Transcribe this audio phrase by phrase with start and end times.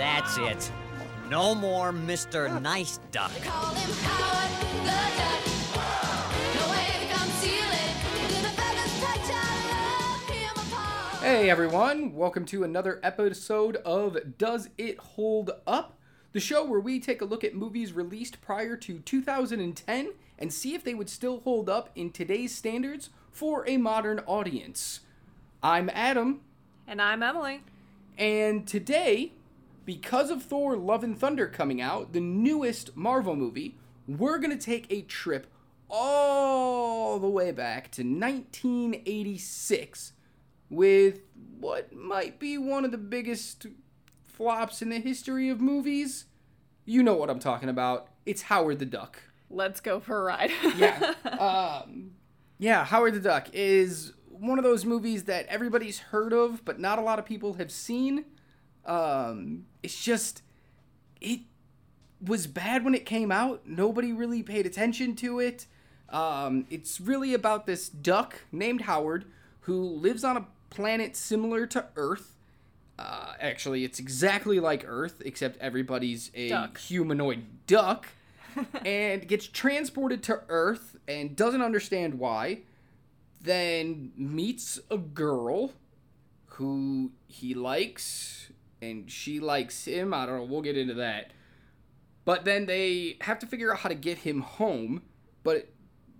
[0.00, 0.72] That's it.
[1.28, 2.60] No more Mr.
[2.62, 3.30] Nice Duck.
[3.42, 4.86] Call him Howard the
[5.20, 5.44] Duck.
[6.54, 7.94] No way to conceal it.
[8.30, 11.22] Till the feathers touch, I love him apart.
[11.22, 15.98] Hey everyone, welcome to another episode of Does It Hold Up?
[16.32, 20.74] The show where we take a look at movies released prior to 2010 and see
[20.74, 25.00] if they would still hold up in today's standards for a modern audience.
[25.62, 26.40] I'm Adam,
[26.88, 27.64] And I'm Emily.
[28.16, 29.32] and today,
[29.84, 34.64] because of Thor Love and Thunder coming out, the newest Marvel movie, we're going to
[34.64, 35.46] take a trip
[35.88, 40.12] all the way back to 1986
[40.68, 41.20] with
[41.58, 43.66] what might be one of the biggest
[44.24, 46.26] flops in the history of movies.
[46.84, 48.08] You know what I'm talking about.
[48.24, 49.20] It's Howard the Duck.
[49.50, 50.52] Let's go for a ride.
[50.76, 51.14] Yeah.
[51.24, 52.12] um,
[52.58, 56.98] yeah, Howard the Duck is one of those movies that everybody's heard of, but not
[56.98, 58.24] a lot of people have seen.
[58.86, 60.42] Um, it's just,
[61.20, 61.40] it
[62.20, 63.66] was bad when it came out.
[63.66, 65.66] Nobody really paid attention to it.
[66.08, 69.24] Um, it's really about this duck named Howard
[69.60, 72.34] who lives on a planet similar to Earth.
[72.98, 76.78] Uh, actually, it's exactly like Earth, except everybody's a Duck.
[76.78, 78.08] humanoid duck
[78.84, 82.60] and gets transported to Earth and doesn't understand why.
[83.40, 85.72] Then meets a girl
[86.46, 88.50] who he likes
[88.82, 90.14] and she likes him.
[90.14, 91.32] I don't know, we'll get into that.
[92.24, 95.02] But then they have to figure out how to get him home.
[95.42, 95.68] But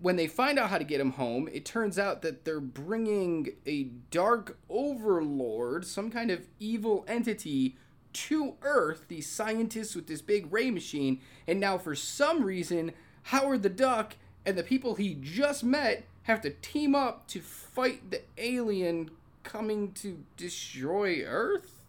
[0.01, 3.49] when they find out how to get him home, it turns out that they're bringing
[3.65, 7.77] a dark overlord, some kind of evil entity,
[8.13, 11.21] to Earth, these scientists with this big ray machine.
[11.47, 12.91] And now, for some reason,
[13.23, 14.15] Howard the Duck
[14.45, 19.11] and the people he just met have to team up to fight the alien
[19.43, 21.80] coming to destroy Earth.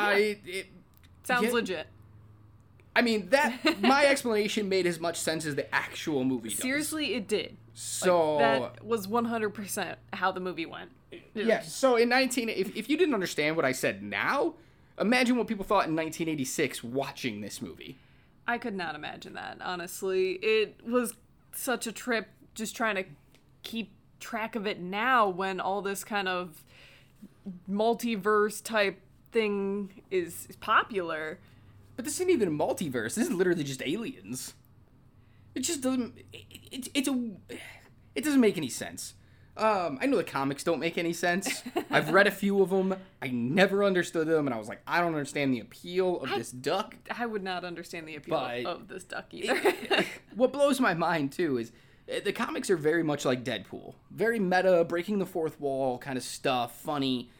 [0.00, 0.66] I it,
[1.24, 1.52] Sounds Yeah.
[1.52, 1.86] legit.
[2.94, 6.58] I mean that my explanation made as much sense as the actual movie does.
[6.58, 7.56] Seriously, it did.
[7.74, 10.90] So That was 100% how the movie went.
[11.12, 14.54] It yeah, so in 19 if, if you didn't understand what I said now,
[14.98, 17.98] imagine what people thought in 1986 watching this movie.
[18.46, 20.32] I could not imagine that, honestly.
[20.42, 21.14] It was
[21.52, 23.04] such a trip just trying to
[23.62, 26.64] keep track of it now when all this kind of
[27.68, 29.00] multiverse type
[29.32, 31.38] thing is, is popular.
[31.96, 33.14] But this isn't even a multiverse.
[33.14, 34.54] This is literally just aliens.
[35.54, 37.30] It just doesn't it, it, it's a
[38.14, 39.14] it doesn't make any sense.
[39.56, 41.62] Um, I know the comics don't make any sense.
[41.90, 42.94] I've read a few of them.
[43.20, 46.50] I never understood them, and I was like, I don't understand the appeal of this
[46.50, 46.96] duck.
[47.10, 49.60] I would not understand the appeal But- of this duck either.
[50.34, 51.72] what blows my mind too is
[52.10, 56.16] uh, the comics are very much like Deadpool, very meta, breaking the fourth wall kind
[56.16, 57.30] of stuff, funny,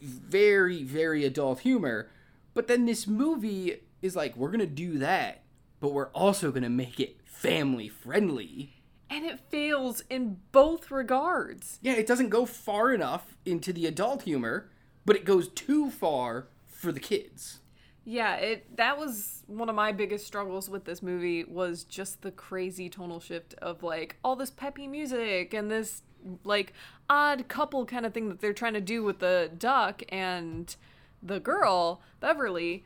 [0.00, 2.08] very very adult humor.
[2.54, 5.42] But then this movie is like, we're gonna do that,
[5.80, 8.74] but we're also gonna make it family friendly.
[9.08, 11.78] and it fails in both regards.
[11.82, 14.70] Yeah, it doesn't go far enough into the adult humor,
[15.04, 17.58] but it goes too far for the kids.
[18.04, 22.30] Yeah, it that was one of my biggest struggles with this movie was just the
[22.30, 26.02] crazy tonal shift of like all this peppy music and this
[26.44, 26.72] like
[27.08, 30.74] odd couple kind of thing that they're trying to do with the duck and
[31.22, 32.84] the girl, Beverly,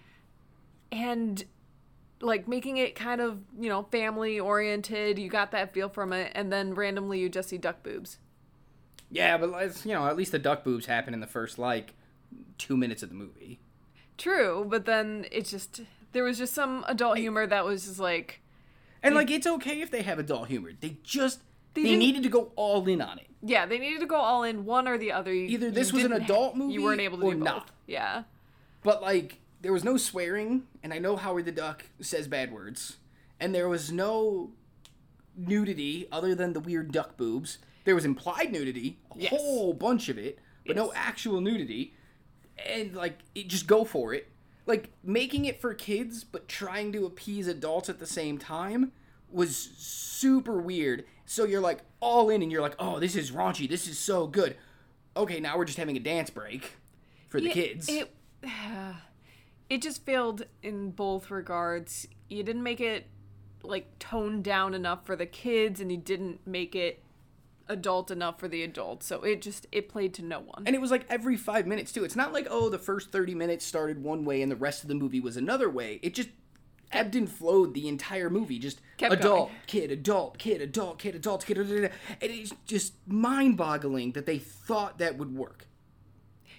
[0.90, 1.44] and
[2.20, 5.18] like making it kind of, you know, family oriented.
[5.18, 8.18] You got that feel from it and then randomly you just see duck boobs.
[9.10, 11.94] Yeah, but let's, you know, at least the duck boobs happen in the first like
[12.58, 13.60] two minutes of the movie.
[14.16, 18.40] True, but then it just there was just some adult humor that was just like
[19.02, 20.70] And like it's okay if they have adult humor.
[20.78, 21.40] They just
[21.74, 23.26] they, didn't- needed to go all in on it.
[23.42, 25.32] Yeah, they needed to go all in one or the other.
[25.32, 27.44] You- Either this was an adult movie you weren't able to or do both.
[27.44, 27.70] not.
[27.86, 28.22] Yeah,
[28.82, 32.96] But like there was no swearing, and I know Howard the Duck says bad words,
[33.40, 34.52] and there was no
[35.36, 37.58] nudity other than the weird duck boobs.
[37.84, 39.30] There was implied nudity, a Yes.
[39.30, 41.94] whole bunch of it, but no actual nudity.
[42.64, 44.28] And like it, just go for it.
[44.66, 48.92] Like making it for kids but trying to appease adults at the same time
[49.30, 51.04] was super weird.
[51.26, 53.68] So you're like all in and you're like, "Oh, this is raunchy.
[53.68, 54.56] This is so good."
[55.16, 56.72] Okay, now we're just having a dance break
[57.28, 57.88] for the Yeah, kids.
[57.88, 58.14] It
[59.70, 62.06] it just failed in both regards.
[62.28, 63.06] You didn't make it
[63.62, 67.02] like toned down enough for the kids, and you didn't make it
[67.68, 69.06] adult enough for the adults.
[69.06, 70.64] So it just it played to no one.
[70.66, 72.04] And it was like every five minutes too.
[72.04, 74.88] It's not like oh the first thirty minutes started one way and the rest of
[74.88, 76.00] the movie was another way.
[76.02, 76.28] It just
[76.94, 78.58] ebbed and flowed the entire movie.
[78.58, 79.60] Just Kept adult, going.
[79.66, 85.18] kid, adult, kid, adult, kid, adult, kid, and it's just mind-boggling that they thought that
[85.18, 85.66] would work.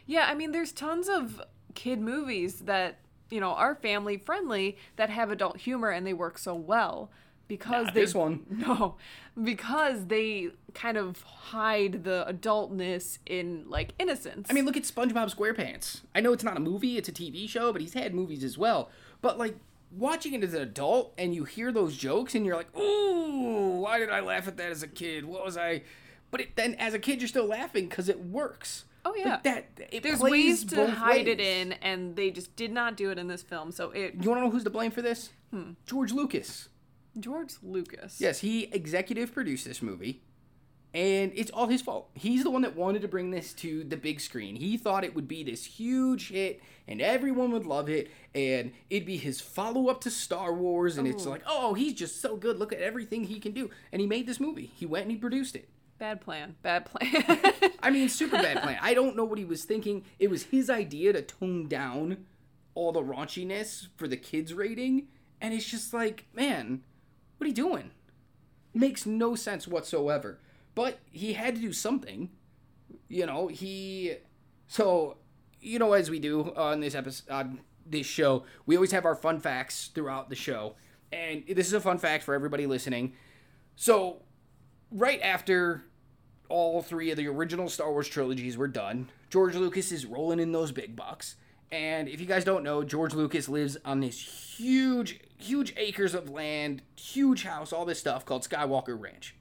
[0.05, 1.41] Yeah, I mean, there's tons of
[1.73, 2.99] kid movies that
[3.29, 7.09] you know, are family friendly that have adult humor and they work so well
[7.47, 8.45] because Not they this one.
[8.49, 8.95] no
[9.43, 14.47] because they kind of hide the adultness in like innocence.
[14.49, 16.01] I mean, look at SpongeBob SquarePants.
[16.13, 18.57] I know it's not a movie, it's a TV show, but he's had movies as
[18.57, 18.89] well.
[19.21, 19.57] But like
[19.97, 24.00] watching it as an adult and you hear those jokes and you're like, "Ooh, why
[24.00, 25.25] did I laugh at that as a kid?
[25.25, 25.83] What was I?"
[26.31, 28.86] But it, then as a kid you're still laughing cuz it works.
[29.06, 29.39] Oh, Like, yeah.
[29.44, 33.19] that it there's ways to hide it in and they just did not do it
[33.19, 33.71] in this film.
[33.71, 35.30] So it You want to know who's to blame for this?
[35.51, 35.71] Hmm.
[35.86, 36.69] George Lucas.
[37.19, 38.19] George Lucas.
[38.19, 40.21] Yes, he executive produced this movie,
[40.95, 42.09] and it's all his fault.
[42.13, 44.56] He's the one that wanted to bring this to the big screen.
[44.56, 49.06] He thought it would be this huge hit, and everyone would love it, and it'd
[49.06, 50.97] be his follow up to Star Wars.
[50.97, 52.57] And it's like, oh, he's just so good.
[52.57, 53.69] Look at everything he can do.
[53.92, 54.71] And he made this movie.
[54.74, 55.68] He went and he produced it.
[55.97, 56.56] Bad plan.
[56.62, 57.42] Bad plan.
[57.83, 58.80] I mean, super bad plan.
[58.81, 60.06] I don't know what he was thinking.
[60.18, 62.25] It was his idea to tone down
[62.74, 65.09] all the raunchiness for the kids rating,
[65.42, 66.83] and it's just like, man,
[67.38, 67.92] what are you doing?
[68.74, 70.39] Makes no sense whatsoever.
[70.75, 72.30] But he had to do something.
[73.07, 74.16] You know, he
[74.68, 75.18] so
[75.62, 79.16] you know as we do on this episode on this show, we always have our
[79.16, 80.75] fun facts throughout the show.
[81.12, 83.13] And this is a fun fact for everybody listening.
[83.75, 84.24] So,
[84.92, 85.86] right after
[86.50, 89.10] all three of the original Star Wars trilogies were done.
[89.30, 91.36] George Lucas is rolling in those big bucks.
[91.71, 96.30] And if you guys don't know, George Lucas lives on this huge, huge acres of
[96.30, 99.34] land, huge house, all this stuff called Skywalker Ranch.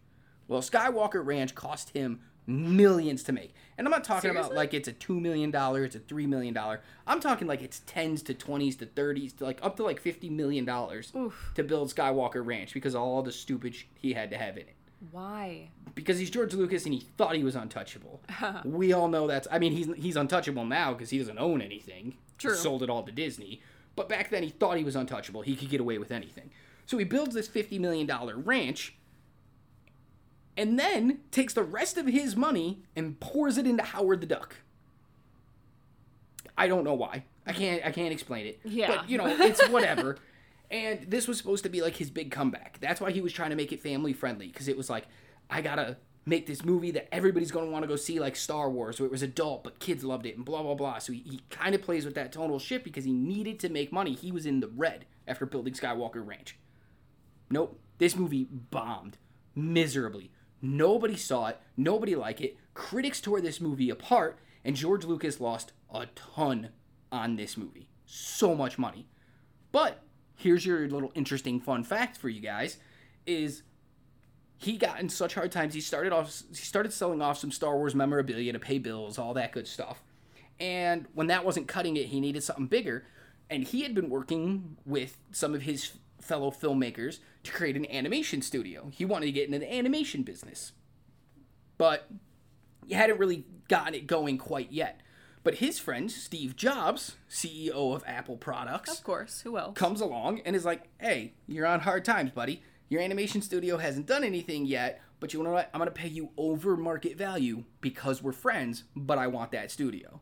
[0.48, 3.54] Well, Skywalker Ranch cost him millions to make.
[3.78, 6.56] And I'm not talking about like it's a $2 million, it's a $3 million.
[7.06, 10.30] I'm talking like it's 10s to 20s to 30s to like up to like $50
[10.30, 14.56] million to build Skywalker Ranch because of all the stupid sh- he had to have
[14.56, 14.74] in it
[15.10, 15.70] Why?
[15.94, 18.20] because he's George Lucas and he thought he was untouchable.
[18.64, 19.48] we all know that's.
[19.50, 22.16] I mean, he's he's untouchable now because he doesn't own anything.
[22.38, 22.52] True.
[22.52, 23.62] He sold it all to Disney.
[23.96, 25.42] But back then, he thought he was untouchable.
[25.42, 26.50] He could get away with anything.
[26.86, 28.96] So he builds this fifty million dollar ranch,
[30.56, 34.56] and then takes the rest of his money and pours it into Howard the Duck.
[36.56, 37.24] I don't know why.
[37.46, 37.84] I can't.
[37.84, 38.60] I can't explain it.
[38.64, 38.86] Yeah.
[38.96, 40.18] But you know, it's whatever.
[40.70, 42.78] and this was supposed to be like his big comeback.
[42.80, 45.06] That's why he was trying to make it family friendly because it was like,
[45.50, 45.96] I gotta
[46.26, 49.12] make this movie that everybody's gonna want to go see, like Star Wars, where it
[49.12, 50.98] was adult but kids loved it and blah blah blah.
[50.98, 53.92] So he, he kind of plays with that tonal shift because he needed to make
[53.92, 54.14] money.
[54.14, 56.56] He was in the red after building Skywalker Ranch.
[57.50, 57.78] Nope.
[57.98, 59.18] This movie bombed
[59.54, 60.30] miserably.
[60.64, 61.60] Nobody saw it.
[61.76, 62.56] Nobody liked it.
[62.72, 66.70] Critics tore this movie apart, and George Lucas lost a ton
[67.12, 67.90] on this movie.
[68.06, 69.06] So much money.
[69.72, 70.02] But
[70.36, 72.78] here's your little interesting fun fact for you guys
[73.26, 73.62] is
[74.56, 77.76] he got in such hard times he started off he started selling off some Star
[77.76, 80.02] Wars memorabilia to pay bills, all that good stuff.
[80.58, 83.04] And when that wasn't cutting it, he needed something bigger.
[83.50, 85.92] And he had been working with some of his
[86.24, 88.90] fellow filmmakers to create an animation studio.
[88.92, 90.72] He wanted to get into the animation business.
[91.78, 92.08] But
[92.86, 95.00] he hadn't really gotten it going quite yet.
[95.42, 99.42] But his friend, Steve Jobs, CEO of Apple Products, Of course.
[99.42, 99.76] Who else?
[99.76, 102.62] comes along and is like, "Hey, you're on hard times, buddy.
[102.88, 105.68] Your animation studio hasn't done anything yet, but you know what?
[105.74, 108.84] I'm gonna pay you over market value because we're friends.
[108.96, 110.20] But I want that studio.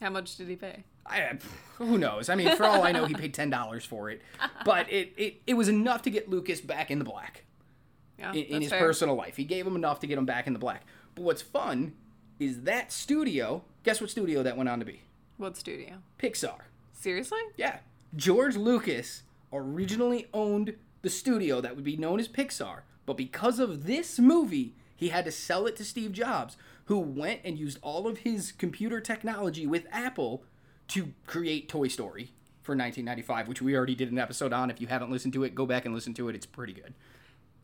[0.00, 0.84] How much did he pay?
[1.04, 1.34] I, uh,
[1.78, 2.28] who knows?
[2.28, 4.22] I mean, for all I know, he paid ten dollars for it,
[4.64, 7.44] but it, it it was enough to get Lucas back in the black
[8.18, 8.80] Yeah, in, in his fair.
[8.80, 9.36] personal life.
[9.36, 10.84] He gave him enough to get him back in the black.
[11.14, 11.94] But what's fun
[12.38, 13.64] is that studio.
[13.84, 15.02] Guess what studio that went on to be?
[15.38, 15.96] What studio?
[16.18, 16.60] Pixar.
[16.92, 17.40] Seriously?
[17.56, 17.78] Yeah.
[18.14, 19.22] George Lucas
[19.52, 24.74] originally owned the studio that would be known as Pixar, but because of this movie,
[24.94, 28.52] he had to sell it to Steve Jobs, who went and used all of his
[28.52, 30.44] computer technology with Apple
[30.88, 34.70] to create Toy Story for 1995, which we already did an episode on.
[34.70, 36.34] If you haven't listened to it, go back and listen to it.
[36.34, 36.94] It's pretty good.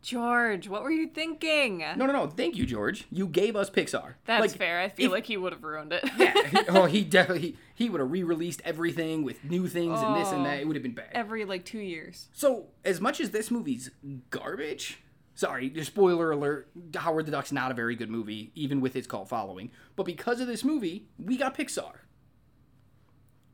[0.01, 1.79] George, what were you thinking?
[1.79, 2.27] No, no, no.
[2.27, 3.05] Thank you, George.
[3.11, 4.13] You gave us Pixar.
[4.25, 4.79] That's Like, fair.
[4.79, 6.09] I feel if- like he would have ruined it.
[6.17, 6.63] Yeah.
[6.69, 10.41] oh, he definitely he, he would have re-released everything with new things and this and
[10.41, 10.43] Oh.
[10.45, 10.61] that.
[10.61, 11.09] It would have been bad.
[11.11, 12.29] Every like two years.
[12.31, 13.91] So, as much as this movie's
[14.29, 14.99] garbage,
[15.35, 19.27] sorry, spoiler alert, Howard the Duck's not a very good movie, even with its cult
[19.27, 19.69] following.
[19.97, 21.95] But because of this movie, we got Pixar.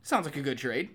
[0.05, 0.89] Sounds like a good trade.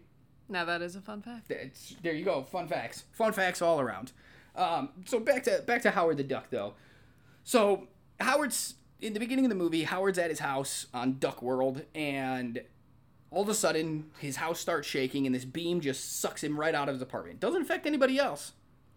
[0.48, 1.48] Now that is a fun fact.
[1.48, 2.44] That's, there you go.
[2.44, 3.02] Fun facts.
[3.10, 4.12] Fun facts all around.
[4.54, 6.74] Um, so back to back to Howard the Duck though.
[7.42, 7.88] So
[8.20, 9.82] Howard's in the beginning of the movie.
[9.82, 12.62] Howard's at his house on Duck World, and
[13.32, 16.74] all of a sudden his house starts shaking, and this beam just sucks him right
[16.74, 17.40] out of his apartment.
[17.40, 18.52] Doesn't affect anybody else.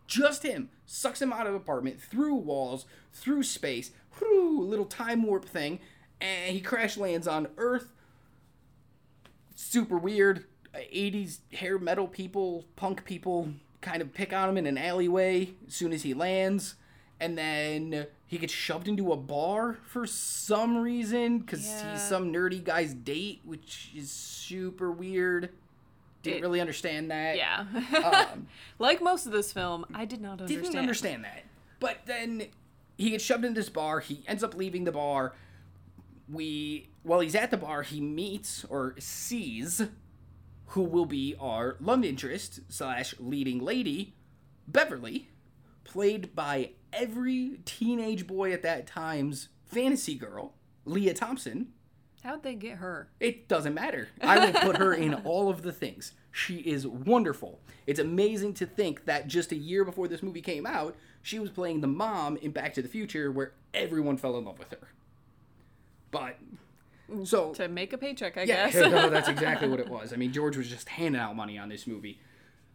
[0.06, 3.90] Just him sucks him out of apartment through walls, through space,
[4.22, 5.80] whoo, little time warp thing,
[6.22, 7.93] and he crash lands on Earth
[9.64, 10.46] super weird.
[10.76, 15.74] 80s hair metal people, punk people kind of pick on him in an alleyway as
[15.76, 16.76] soon as he lands.
[17.20, 21.94] And then he gets shoved into a bar for some reason because Yeah.
[21.94, 25.50] he's some nerdy guy's date, which is super weird.
[26.24, 27.38] Didn't It- really understand that.
[27.38, 27.66] Yeah.
[28.34, 28.48] Um,
[28.80, 30.64] like most of this film, I did not understand.
[30.64, 31.44] didn't understand that.
[31.80, 32.48] But then
[32.98, 34.00] he gets shoved into this bar.
[34.00, 35.34] He ends up leaving the bar.
[36.32, 39.82] We, while he's at the bar, he meets or sees
[40.68, 44.16] who will be our love interest slash leading lady,
[44.68, 45.30] Beverly,
[45.84, 50.54] played by every teenage boy at that time's fantasy girl,
[50.86, 51.74] Lea Thompson.
[52.24, 53.10] How'd they get her?
[53.20, 54.08] It doesn't matter.
[54.22, 56.14] I will put her in all of the things.
[56.32, 57.60] She is wonderful.
[57.86, 61.50] It's amazing to think that just a year before this movie came out, she was
[61.50, 64.88] playing the mom in Back to the Future where everyone fell in love with her.
[66.12, 66.38] But
[67.26, 68.76] so To make a paycheck, I yeah, guess.
[68.92, 70.14] no, that's exactly what it was.
[70.14, 72.20] I mean, George was just handing out money on this movie.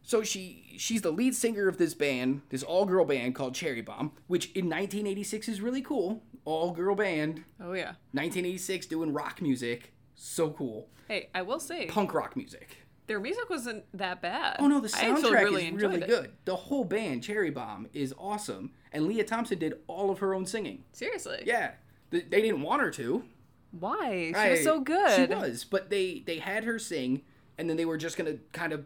[0.02, 4.12] So she she's the lead singer of this band, this all-girl band called Cherry Bomb,
[4.26, 6.22] which in 1986 is really cool.
[6.44, 7.92] All-girl band, oh yeah.
[8.12, 9.92] 1986 doing rock music.
[10.14, 10.88] So cool.
[11.08, 12.76] Hey, I will say Punk rock music.
[13.06, 14.56] their music wasn't that bad.
[14.60, 16.08] Oh no, the soundtrack really is enjoyed really it.
[16.08, 16.32] good.
[16.46, 18.72] The whole band, Cherry Bomb, is awesome.
[18.92, 20.84] And Lea Thompson did all of her own singing.
[20.92, 21.42] Seriously.
[21.44, 21.72] Yeah.
[22.10, 23.24] They didn't want her to.
[23.72, 24.28] Why?
[24.32, 25.28] She I- was so good.
[25.28, 27.22] She was, but they they had her sing,
[27.58, 28.84] and then they were just gonna kind of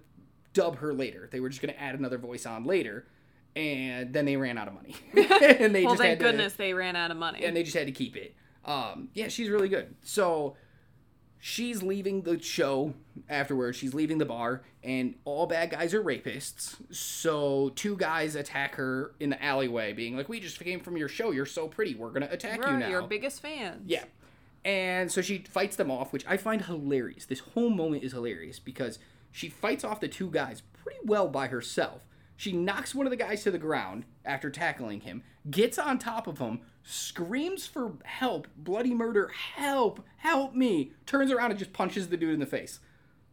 [0.55, 1.29] dub her later.
[1.31, 3.07] They were just gonna add another voice on later,
[3.57, 6.55] and then they ran out of money, and they Well, just thank had to, goodness
[6.55, 7.45] they ran out of money.
[7.45, 8.35] and they just had to keep it.
[8.65, 9.95] Um, yeah, she's really good.
[10.03, 10.57] So
[11.39, 12.95] she's leaving the show
[13.29, 13.77] afterwards.
[13.77, 16.77] She's leaving the bar, and all bad guys are rapists.
[16.95, 21.09] So two guys attack her in the alleyway, being like, "We just came from your
[21.09, 21.31] show.
[21.31, 21.95] You're so pretty.
[21.95, 23.83] We're gonna attack you We're now." your biggest fans.
[23.87, 24.05] Yeah.
[24.65, 27.27] And so she fights them off, which I find hilarious.
[27.27, 28.99] This whole moment is hilarious because
[29.31, 32.07] she fights off the two guys pretty well by herself.
[32.37, 36.27] She knocks one of the guys to the ground after tackling him, gets on top
[36.27, 42.09] of him, screams for help, bloody murder, help, help me, turns around and just punches
[42.09, 42.81] the dude in the face.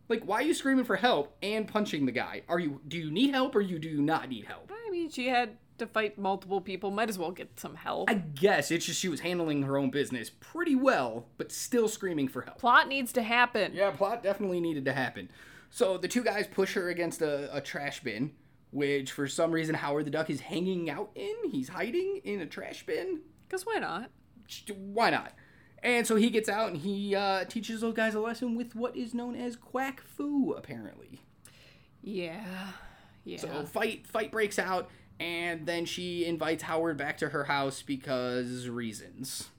[0.07, 2.41] Like, why are you screaming for help and punching the guy?
[2.49, 4.71] Are you do you need help or you do you not need help?
[4.71, 6.91] I mean, she had to fight multiple people.
[6.91, 8.09] Might as well get some help.
[8.09, 12.27] I guess it's just she was handling her own business pretty well, but still screaming
[12.27, 12.59] for help.
[12.59, 13.73] Plot needs to happen.
[13.73, 15.29] Yeah, plot definitely needed to happen.
[15.69, 18.31] So the two guys push her against a, a trash bin,
[18.71, 21.35] which for some reason Howard the Duck is hanging out in.
[21.51, 23.21] He's hiding in a trash bin.
[23.47, 24.09] Because why not?
[24.75, 25.33] Why not?
[25.81, 28.95] And so he gets out and he uh, teaches those guys a lesson with what
[28.95, 31.21] is known as quack fu, apparently.
[32.01, 32.71] Yeah.
[33.23, 33.37] Yeah.
[33.37, 38.67] So fight fight breaks out, and then she invites Howard back to her house because
[38.67, 39.49] reasons.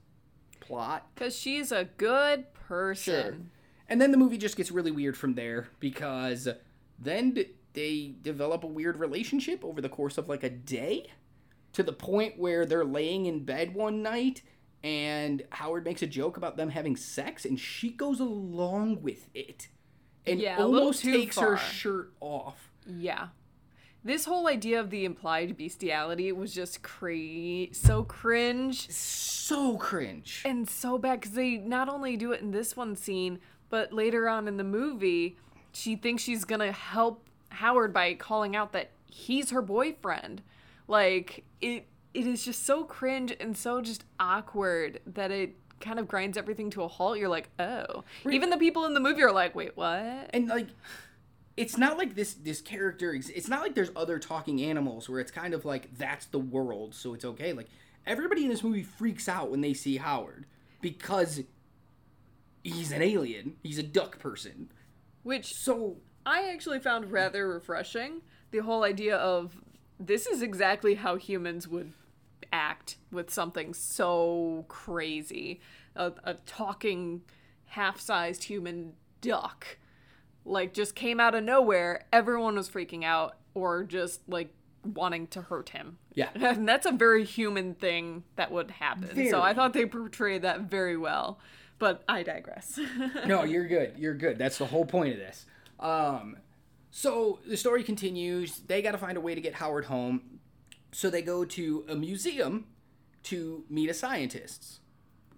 [0.60, 1.06] Plot.
[1.14, 3.22] Because she's a good person.
[3.24, 3.36] Sure.
[3.88, 6.48] And then the movie just gets really weird from there because
[6.98, 11.10] then d- they develop a weird relationship over the course of like a day
[11.72, 14.42] to the point where they're laying in bed one night
[14.82, 19.68] and Howard makes a joke about them having sex and she goes along with it
[20.26, 22.70] and Yeah, almost takes her shirt off.
[22.86, 23.28] Yeah.
[24.02, 30.42] This whole idea of the implied bestiality was just cra- so cringe So cringe.
[30.46, 34.28] and so bad because they not only do it in this one scene, but later
[34.28, 35.36] on in the movie,
[35.72, 40.40] she thinks she's gonna help Howard by calling out that he's her boyfriend.
[40.88, 46.08] Like it, it is just so cringe and so just awkward that it kind of
[46.08, 47.18] grinds everything to a halt.
[47.18, 48.04] You're like, oh.
[48.30, 50.30] Even the people in the movie are like, wait, what?
[50.32, 50.68] and like
[51.56, 55.30] it's not like this this character it's not like there's other talking animals where it's
[55.30, 57.52] kind of like that's the world so it's okay.
[57.52, 57.68] Like
[58.06, 60.46] everybody in this movie freaks out when they see howard
[60.80, 61.42] because
[62.62, 63.56] he's an alien.
[63.62, 64.70] He's a duck person.
[65.22, 68.22] Which so I actually found rather refreshing.
[68.50, 69.56] The whole idea of
[69.98, 71.92] this is exactly how humans would
[72.52, 75.60] act with something so crazy.
[75.94, 77.22] A, a talking
[77.66, 79.78] half-sized human duck
[80.44, 84.52] like just came out of nowhere everyone was freaking out or just like
[84.84, 85.98] wanting to hurt him.
[86.14, 86.30] Yeah.
[86.34, 89.08] and that's a very human thing that would happen.
[89.12, 89.30] Very.
[89.30, 91.38] so i thought they portrayed that very well
[91.78, 92.78] but i digress.
[93.26, 93.94] No you're good.
[93.96, 94.38] You're good.
[94.38, 95.46] That's the whole point of this.
[95.78, 96.36] Um
[96.90, 98.60] so the story continues.
[98.60, 100.40] They got to find a way to get howard home.
[100.92, 102.66] So they go to a museum
[103.24, 104.80] to meet a scientist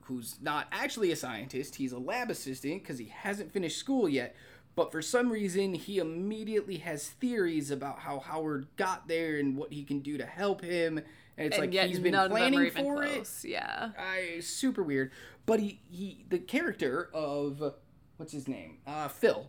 [0.02, 1.76] who's not actually a scientist.
[1.76, 4.34] He's a lab assistant because he hasn't finished school yet
[4.74, 9.72] but for some reason he immediately has theories about how howard got there and what
[9.72, 10.98] he can do to help him
[11.36, 14.82] and it's and like he's been none of them planning for it yeah I super
[14.82, 15.10] weird.
[15.46, 17.74] But he he the character of
[18.16, 18.78] what's his name?
[18.86, 19.48] Uh Phil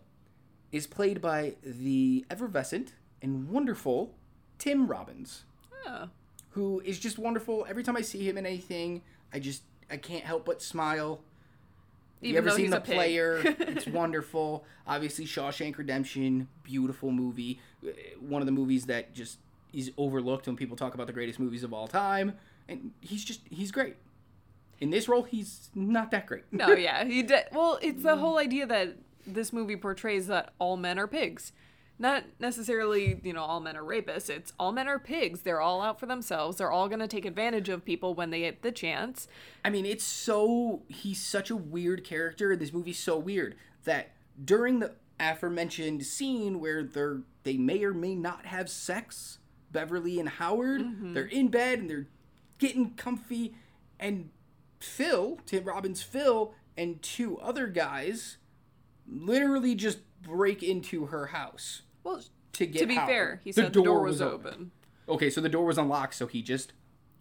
[0.72, 4.16] is played by the effervescent and wonderful
[4.58, 5.44] Tim Robbins,
[5.86, 6.08] Oh.
[6.52, 7.66] who is just wonderful.
[7.70, 9.02] Every time I see him in anything,
[9.34, 11.22] I just I can't help but smile.
[12.24, 13.42] Even you ever seen the a player?
[13.44, 14.66] it's wonderful.
[14.88, 17.60] Obviously, Shawshank Redemption, beautiful movie.
[17.86, 17.90] Uh,
[18.20, 19.40] One of the movies that just
[19.74, 22.34] is overlooked when people talk about the greatest movies of all time.
[22.70, 23.96] And he's just he's great.
[24.80, 26.44] In this role, he's not that great.
[26.52, 27.46] No, yeah, he did.
[27.52, 31.52] Well, it's the whole idea that this movie portrays that all men are pigs.
[32.04, 34.30] Not necessarily, you know, all men are rapists.
[34.30, 35.44] It's all men are pigs.
[35.44, 36.58] They're all out for themselves.
[36.58, 39.30] They're all going to take advantage of people when they get the chance.
[39.64, 43.56] I mean, it's so he's such a weird character, this movie's so weird
[43.86, 44.12] that
[44.44, 49.40] during the aforementioned scene where they're they may or may not have sex,
[49.72, 51.14] Beverly and Howard, Mm-hmm.
[51.14, 52.08] they're in bed and they're
[52.60, 53.56] getting comfy,
[54.00, 54.30] and
[54.82, 58.36] Phil, Tim Robbins, Phil, and two other guys
[59.08, 62.22] literally just break into her house Well,
[62.54, 63.10] to get to be Howard.
[63.10, 64.72] fair, he said the door, was, open.
[65.10, 66.74] Okay, so the door was unlocked, so he just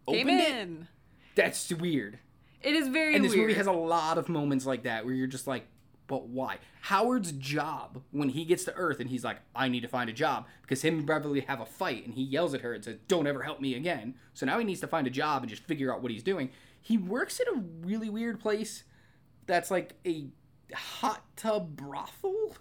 [0.08, 0.50] Came opened it.
[0.56, 0.88] in.
[1.34, 2.18] That's weird.
[2.62, 3.48] It is very And this weird.
[3.48, 5.66] movie has a lot of moments like that where you're just like,
[6.06, 6.58] but why?
[6.82, 10.12] Howard's job when he gets to Earth and he's like, I need to find a
[10.12, 12.98] job because him and Beverly have a fight and he yells at her and says,
[13.08, 14.14] Don't ever help me again.
[14.34, 16.50] So now he needs to find a job and just figure out what he's doing.
[16.80, 18.82] He works at a really weird place
[19.46, 20.26] that's like a
[20.74, 22.56] hot tub brothel.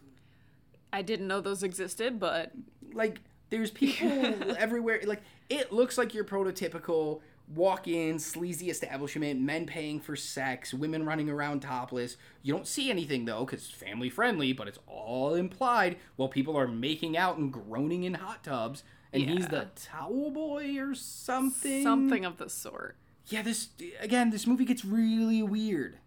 [0.93, 2.51] I didn't know those existed, but
[2.93, 4.07] Like there's people
[4.57, 5.01] everywhere.
[5.05, 7.21] Like it looks like your prototypical
[7.53, 12.15] walk-in sleazy establishment, men paying for sex, women running around topless.
[12.43, 16.57] You don't see anything though, because it's family friendly, but it's all implied while people
[16.57, 18.83] are making out and groaning in hot tubs.
[19.13, 21.83] And he's the towel boy or something.
[21.83, 22.95] something of the sort.
[23.27, 23.69] Yeah, this
[24.00, 25.98] again, this movie gets really weird,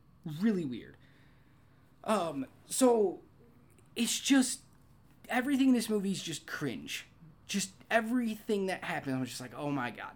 [0.40, 0.96] really weird.
[2.04, 3.20] Um, so
[3.94, 4.60] it's just
[5.28, 7.06] everything in this movie is just cringe.
[7.46, 10.12] Just everything that happens, I'm just like, oh my god.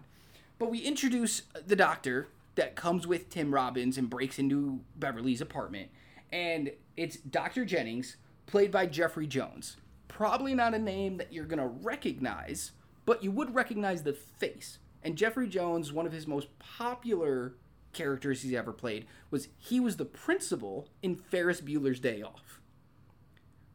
[0.57, 5.89] But we introduce the doctor that comes with Tim Robbins and breaks into Beverly's apartment,
[6.31, 7.65] and it's Dr.
[7.65, 9.77] Jennings, played by Jeffrey Jones.
[10.07, 12.71] Probably not a name that you're gonna recognize,
[13.05, 14.79] but you would recognize the face.
[15.03, 17.53] And Jeffrey Jones, one of his most popular
[17.93, 22.58] characters he's ever played, was he was the principal in Ferris Bueller's Day Off.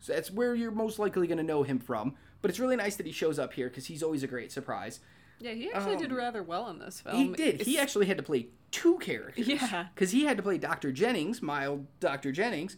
[0.05, 2.15] So that's where you're most likely going to know him from.
[2.43, 5.01] But it's really nice that he shows up here because he's always a great surprise.
[5.41, 7.17] Yeah, he actually did rather well in this film.
[7.17, 7.63] Um, He did.
[7.63, 9.49] He actually had to play two characters.
[9.49, 9.87] Yeah.
[9.95, 10.93] Because he had to play Dr.
[10.93, 12.33] Jennings, mild Dr.
[12.33, 12.77] Jennings.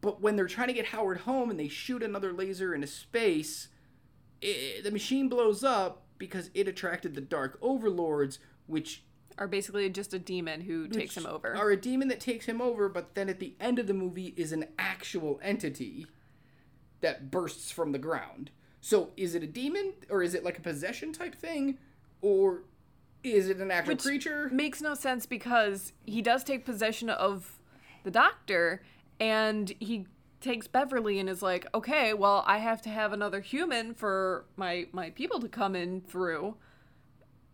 [0.00, 3.68] But when they're trying to get Howard home and they shoot another laser into space,
[4.42, 9.04] i the machine blows up because it attracted the Dark Overlords, which
[9.38, 11.54] are basically just a demon who takes him over.
[11.54, 14.34] are a demon that takes him over, but then at the end of the movie
[14.36, 16.06] is an actual entity
[17.00, 18.50] that bursts from the ground.
[18.80, 21.78] So is it a demon or is it like a possession type thing
[22.20, 22.62] or
[23.22, 24.48] is it an actual Which creature?
[24.52, 27.58] makes no sense because he does take possession of
[28.04, 28.82] the doctor
[29.18, 30.06] and he
[30.40, 34.86] takes Beverly and is like, "Okay, well, I have to have another human for my
[34.92, 36.56] my people to come in through.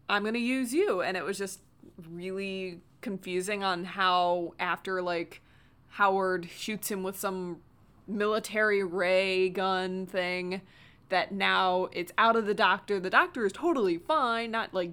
[0.08, 1.60] I'm going to use you." And it was just
[2.10, 5.40] really confusing on how after like
[5.90, 7.60] Howard shoots him with some
[8.12, 10.62] military ray gun thing
[11.08, 12.98] that now it's out of the doctor.
[13.00, 14.90] The doctor is totally fine, not like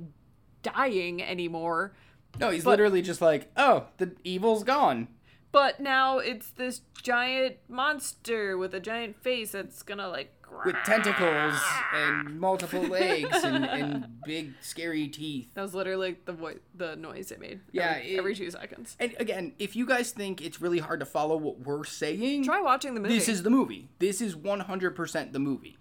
[0.63, 1.93] dying anymore.
[2.39, 5.08] No, he's but- literally just like, "Oh, the evil's gone."
[5.51, 11.59] But now it's this giant monster with a giant face that's gonna like With tentacles
[11.93, 15.47] and multiple legs and, and big scary teeth.
[15.53, 17.62] That was literally the the noise it made.
[17.71, 18.95] Yeah, every, it- every two seconds.
[18.99, 22.62] And again, if you guys think it's really hard to follow what we're saying, Try
[22.62, 23.13] watching the movie.
[23.15, 23.88] This is the movie.
[23.99, 25.77] This is 100% the movie.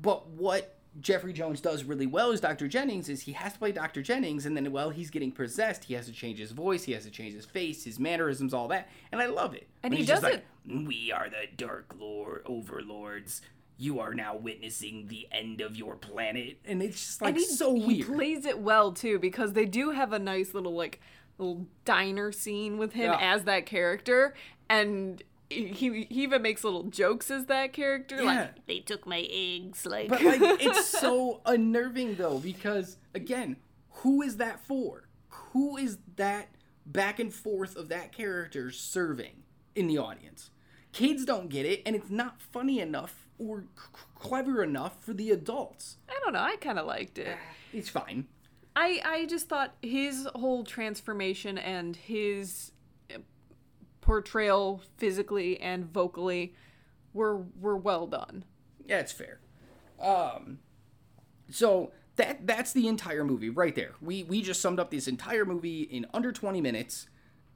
[0.00, 2.68] But what Jeffrey Jones does really well as Dr.
[2.68, 4.00] Jennings is he has to play Dr.
[4.02, 7.04] Jennings, and then while he's getting possessed, he has to change his voice, he has
[7.04, 8.88] to change his face, his mannerisms, all that.
[9.12, 9.66] And I love it.
[9.82, 13.42] And When he does like, We are the Dark Lord Overlords.
[13.78, 16.58] You are now witnessing the end of your planet.
[16.64, 18.06] And it's just like he, so he weird.
[18.06, 21.00] plays it well too because they do have a nice little like
[21.38, 23.18] little diner scene with him Yeah.
[23.34, 24.34] as that character
[24.70, 25.68] and he
[26.08, 28.22] he even makes little jokes as that character Yeah.
[28.24, 33.56] like they took my eggs like, But like it's so unnerving though because again,
[33.90, 35.08] who is that for?
[35.52, 36.48] Who is that
[36.86, 39.42] back and forth of that character serving
[39.74, 40.50] in the audience?
[40.92, 45.30] Kids don't get it and it's not funny enough or c- clever enough for the
[45.30, 45.96] adults.
[46.08, 47.36] I don't know I kind of liked it
[47.72, 48.26] It's fine.
[48.74, 52.72] I I just thought his whole transformation and his
[53.14, 53.18] uh,
[54.00, 56.54] portrayal physically and vocally
[57.12, 58.44] were were well done.
[58.86, 59.40] Yeah, it's fair.
[60.00, 60.58] Um,
[61.50, 63.92] so that that's the entire movie right there.
[64.00, 67.08] We we just summed up this entire movie in under 20 minutes,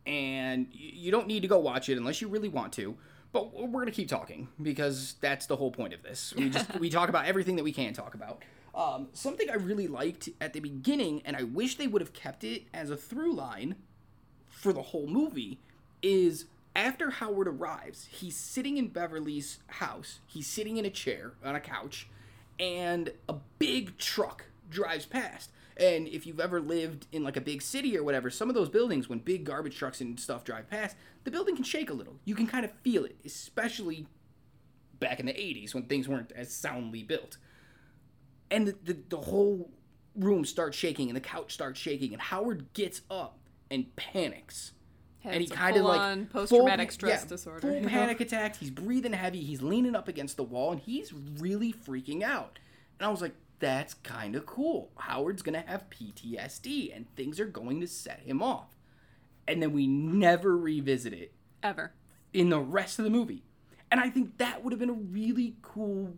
[0.07, 2.97] and y- you don't need to go watch it unless you really want to.
[3.33, 6.35] But we're gonna keep talking because that's the whole point of this.
[6.37, 8.43] We just we talk about everything that we can talk about.
[8.75, 12.45] Um, something I really liked at the beginning, and I wish they would have kept
[12.45, 13.77] it as a through line
[14.49, 15.59] for the whole movie
[16.03, 20.21] is after Howard arrives, he's sitting in Beverly's house.
[20.27, 22.09] He's sitting in a chair on a couch,
[22.59, 25.51] and a big truck drives past.
[25.77, 28.69] And if you've ever lived in like a big city or whatever, some of those
[28.69, 32.17] buildings, when big garbage trucks and stuff drive past, the building can shake a little.
[32.25, 34.07] You can kind of feel it, especially
[34.99, 37.39] back in the 80s when things weren't as soundly built.
[38.51, 39.71] And the, the, the whole
[40.15, 43.39] room starts shaking and the couch starts shaking and howard gets up
[43.71, 44.73] and panics.
[45.23, 47.61] And he kind of like full-on post-traumatic stress yeah, disorder.
[47.61, 48.59] full panic attacks.
[48.59, 49.43] He's breathing heavy.
[49.43, 52.59] He's leaning up against the wall and he's really freaking out.
[52.99, 57.47] And i was like that's kind of cool howard's gonna have ptsd and things are
[57.47, 58.77] going to set him off
[59.51, 61.93] and then we never revisit it Ever.
[62.33, 63.43] in the rest of the movie.
[63.91, 66.15] And I think that would have been a really cool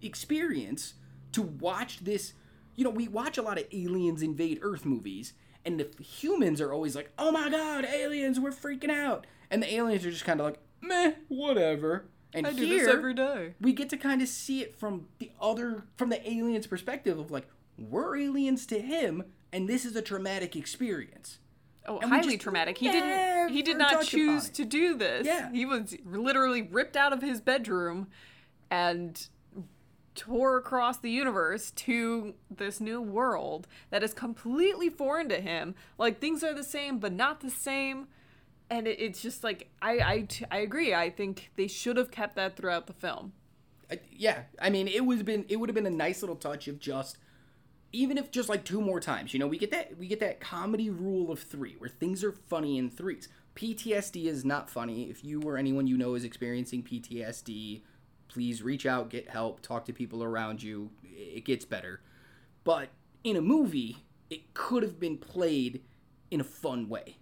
[0.00, 0.94] experience
[1.30, 2.32] to watch this.
[2.74, 6.72] You know, we watch a lot of aliens invade Earth movies, and the humans are
[6.72, 9.28] always like, oh my god, aliens, we're freaking out.
[9.48, 12.06] And the aliens are just kind of like, meh, whatever.
[12.34, 13.54] And I do here, this every day.
[13.60, 17.30] we get to kind of see it from the other, from the alien's perspective of
[17.30, 17.46] like,
[17.78, 21.38] we're aliens to him, and this is a traumatic experience.
[21.86, 22.78] Oh, And highly traumatic.
[22.78, 23.48] He didn't.
[23.48, 25.26] He did not choose to do this.
[25.26, 25.50] Yeah.
[25.50, 28.08] He was literally ripped out of his bedroom,
[28.70, 29.26] and
[30.14, 35.74] tore across the universe to this new world that is completely foreign to him.
[35.98, 38.08] Like things are the same, but not the same.
[38.72, 40.94] And it, it's just like I, I I agree.
[40.94, 43.34] I think they should have kept that throughout the film.
[43.90, 46.68] I- yeah, I mean, it have been it would have been a nice little touch
[46.68, 47.18] of just
[47.92, 49.34] even if just like two more times.
[49.34, 52.32] You know, we get that we get that comedy rule of three where things are
[52.32, 53.28] funny in threes.
[53.54, 55.10] PTSD is not funny.
[55.10, 57.82] If you or anyone you know is experiencing PTSD,
[58.28, 60.88] please reach out, get help, talk to people around you.
[61.04, 62.00] It gets better.
[62.64, 62.88] But
[63.22, 63.98] in a movie,
[64.30, 65.82] it could have been played
[66.30, 67.18] in a fun way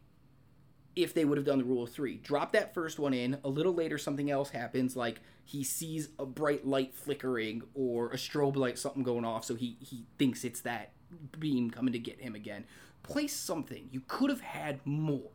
[0.97, 2.17] if they would have done the rule of three.
[2.17, 3.39] Drop that first one in.
[3.45, 8.17] A little later, something else happens, like he sees a bright light flickering or a
[8.17, 10.93] strobe light, something going off, so he, he thinks it's that
[11.39, 12.65] beam coming to get him again.
[13.03, 13.89] Play something.
[13.91, 15.31] You could have had more.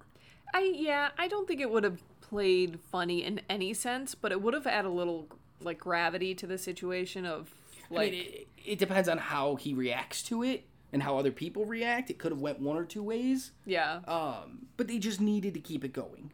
[0.54, 4.41] I yeah, I don't think it would have played funny in any sense, but it
[4.41, 5.28] would have added a little
[5.62, 7.54] like gravity to the situation of
[7.89, 11.32] like I mean, it, it depends on how he reacts to it and how other
[11.32, 12.10] people react.
[12.10, 13.52] It could have went one or two ways.
[13.65, 14.00] yeah.
[14.08, 16.32] Um, but they just needed to keep it going.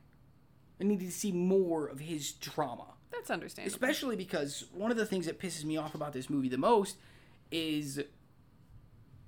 [0.79, 2.85] I needed to see more of his trauma.
[3.11, 3.73] That's understandable.
[3.75, 6.95] especially because one of the things that pisses me off about this movie the most
[7.51, 8.01] is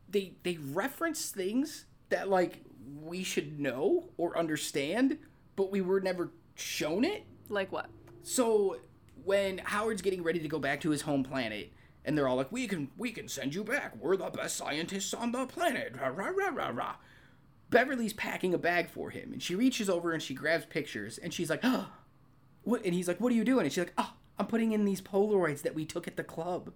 [0.10, 2.62] they they reference things that like
[3.04, 5.18] we should know or understand
[5.56, 7.90] but we were never shown it like what?
[8.24, 8.78] so
[9.26, 11.72] when howard's getting ready to go back to his home planet
[12.06, 13.96] and they're all like we can we can send you back.
[13.96, 15.96] We're the best scientists on the planet.
[16.00, 16.96] Rah, rah, rah, rah, rah.
[17.70, 21.34] beverly's packing a bag for him and she reaches over and she grabs pictures and
[21.34, 21.90] she's like oh
[22.64, 22.84] what?
[22.86, 23.66] And he's like what are you doing?
[23.66, 26.74] And she's like oh i'm putting in these polaroids that we took at the club.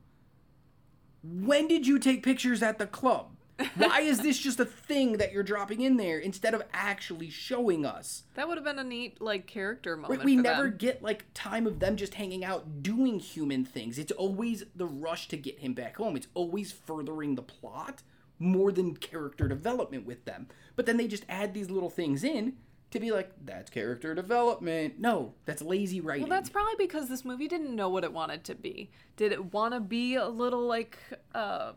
[1.23, 3.36] When did you take pictures at the club
[3.75, 7.85] why is this just a thing that you're dropping in there instead of actually showing
[7.85, 10.23] us That would have been a neat like character Right, moment.
[10.23, 10.77] we for never them.
[10.77, 13.97] get like time of them just hanging out doing human things.
[13.97, 16.15] It's always the rush to get him back home.
[16.15, 18.03] It's always furthering the plot
[18.39, 20.47] more than character development with them.
[20.75, 22.57] But then they just add these little things in
[22.91, 24.99] to be like, that's character development.
[24.99, 26.27] No, that's lazy writing.
[26.29, 28.91] Well, that's probably because this movie didn't know what it wanted to be.
[29.15, 30.99] Did it want to be a little like
[31.33, 31.71] uh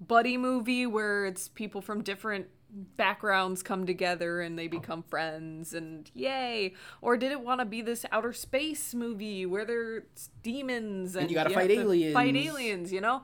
[0.00, 6.10] buddy movie where it's people from different backgrounds come together and they become friends and
[6.14, 6.74] yay.
[7.00, 11.34] Or did it want to be this outer space movie where there's demons and, you
[11.34, 12.14] gotta have fight aliens.
[12.14, 12.92] fight aliens.
[12.92, 13.22] you know?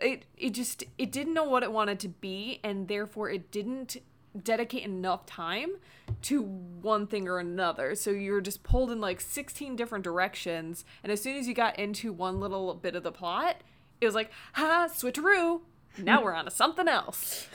[0.00, 3.96] It it just it didn't know what it wanted to be and therefore it didn't
[4.42, 5.72] dedicate enough time
[6.22, 7.94] to one thing or another.
[7.94, 11.78] So you're just pulled in like 16 different directions and as soon as you got
[11.78, 13.56] into one little bit of the plot
[14.00, 15.60] it was like ha switcheroo
[15.98, 17.46] now we're on to something else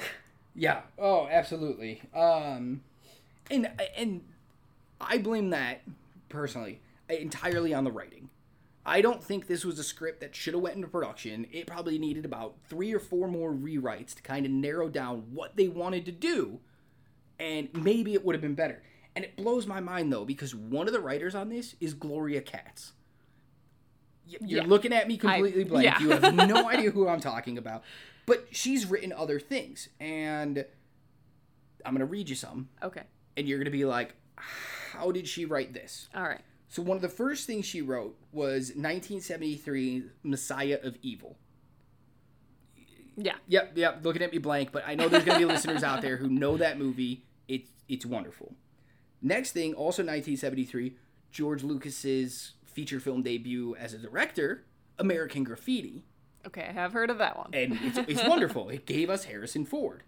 [0.56, 0.82] Yeah.
[0.98, 2.02] Oh, absolutely.
[2.16, 2.82] Um,
[3.52, 4.22] and and
[5.00, 5.82] I blame that
[6.30, 8.30] personally entirely on the writing.
[8.86, 11.46] I don't think this was a script that should have went into production.
[11.52, 15.56] It probably needed about three or four more rewrites to kind of narrow down what
[15.58, 16.60] they wanted to do,
[17.40, 18.82] and maybe it would have been better.
[19.16, 22.42] And it blows my mind though because one of the writers on this is Gloria
[22.42, 22.94] Katz.
[24.26, 24.68] You're Yeah.
[24.68, 25.86] looking at me completely blank.
[25.86, 26.00] yeah.
[26.00, 27.84] You have no idea who I'm talking about.
[28.28, 30.64] But she's written other things, and
[31.84, 33.04] I'm gonna read you some, Okay.
[33.36, 36.42] and you're gonna be like, "How did she write this?" All right.
[36.68, 41.38] So one of the first things she wrote was 1973 Messiah of Evil.
[43.16, 43.38] Yeah.
[43.48, 44.04] Yep, yep.
[44.06, 46.58] Looking at me blank, but I know there's gonna be listeners out there who know
[46.58, 47.24] that movie.
[47.48, 48.56] It's it's wonderful.
[49.22, 50.98] Next thing, also 1973,
[51.32, 54.66] George Lucas's feature film debut as a director,
[55.00, 56.04] American Graffiti,
[56.46, 57.50] Okay, I have heard of that one.
[57.54, 58.70] and it's, it's wonderful.
[58.70, 60.04] It gave us Harrison Ford.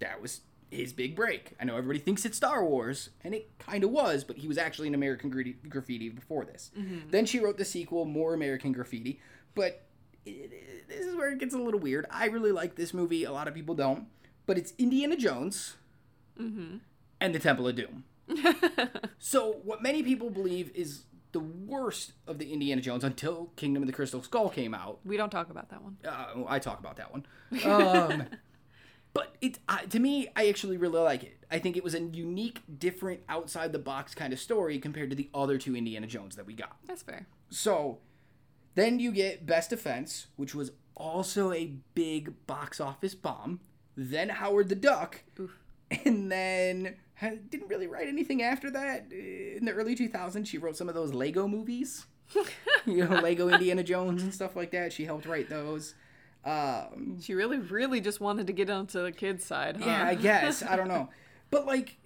[0.00, 1.52] That was his big break.
[1.60, 4.58] I know everybody thinks it's Star Wars, and it kind of was, but he was
[4.58, 6.70] actually in American Gra- Graffiti before this.
[6.76, 7.10] Mm-hmm.
[7.10, 9.20] Then she wrote the sequel, More American Graffiti,
[9.54, 9.82] but
[10.24, 12.06] it, it- this is where it gets a little weird.
[12.10, 13.24] I really like this movie.
[13.24, 14.06] A lot of people don't,
[14.46, 15.76] but it's Indiana Jones
[16.40, 16.76] mm-hmm.
[17.20, 18.04] and the Temple of Doom.
[19.18, 21.02] so what many people believe is
[21.36, 25.18] the worst of the Indiana Jones until Kingdom of the Crystal Skull came out We
[25.18, 25.98] don't talk about that one.
[26.02, 27.26] uh, I talk about that one.
[27.62, 28.24] Um,
[29.12, 31.44] but it uh, to me, I actually really like it.
[31.50, 35.16] I think it was a unique, different, outside the box kind of story compared to
[35.16, 36.76] the other two Indiana Jones that we got.
[36.86, 37.26] That's fair.
[37.50, 37.98] So
[38.74, 43.60] then you get Best Defense, which was also a big box office bomb.
[43.94, 45.24] Then Howard the Duck,
[46.06, 46.96] and then
[47.48, 49.10] didn't really write anything after that.
[49.10, 52.06] In the early 2000s, she wrote some of those Lego movies,
[52.86, 54.92] you know, Lego Indiana Jones and stuff like that.
[54.92, 55.94] She helped write those.
[56.44, 59.86] Um, She really, really just wanted to get onto the kids' side, huh?
[59.86, 60.62] yeah, I guess.
[60.62, 61.08] I don't know.
[61.48, 61.96] But like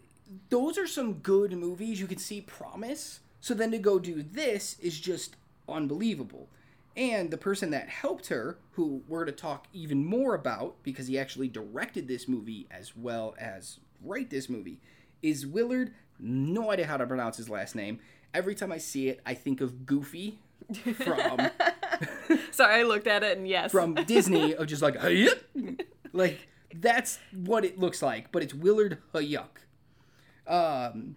[0.50, 1.98] those are some good movies.
[1.98, 3.20] You could see promise.
[3.40, 6.48] So then to go do this is just unbelievable.
[6.96, 11.18] And the person that helped her, who we're to talk even more about because he
[11.18, 14.80] actually directed this movie as well as write this movie,
[15.22, 15.92] is Willard.
[16.18, 17.98] No idea how to pronounce his last name.
[18.32, 20.38] Every time I see it, I think of Goofy
[20.94, 21.50] from
[22.50, 23.72] Sorry, I looked at it and yes.
[23.72, 28.98] from Disney of just like "Hayuk." like that's what it looks like, but it's Willard
[29.14, 29.64] Hayuk.
[30.46, 31.16] Um,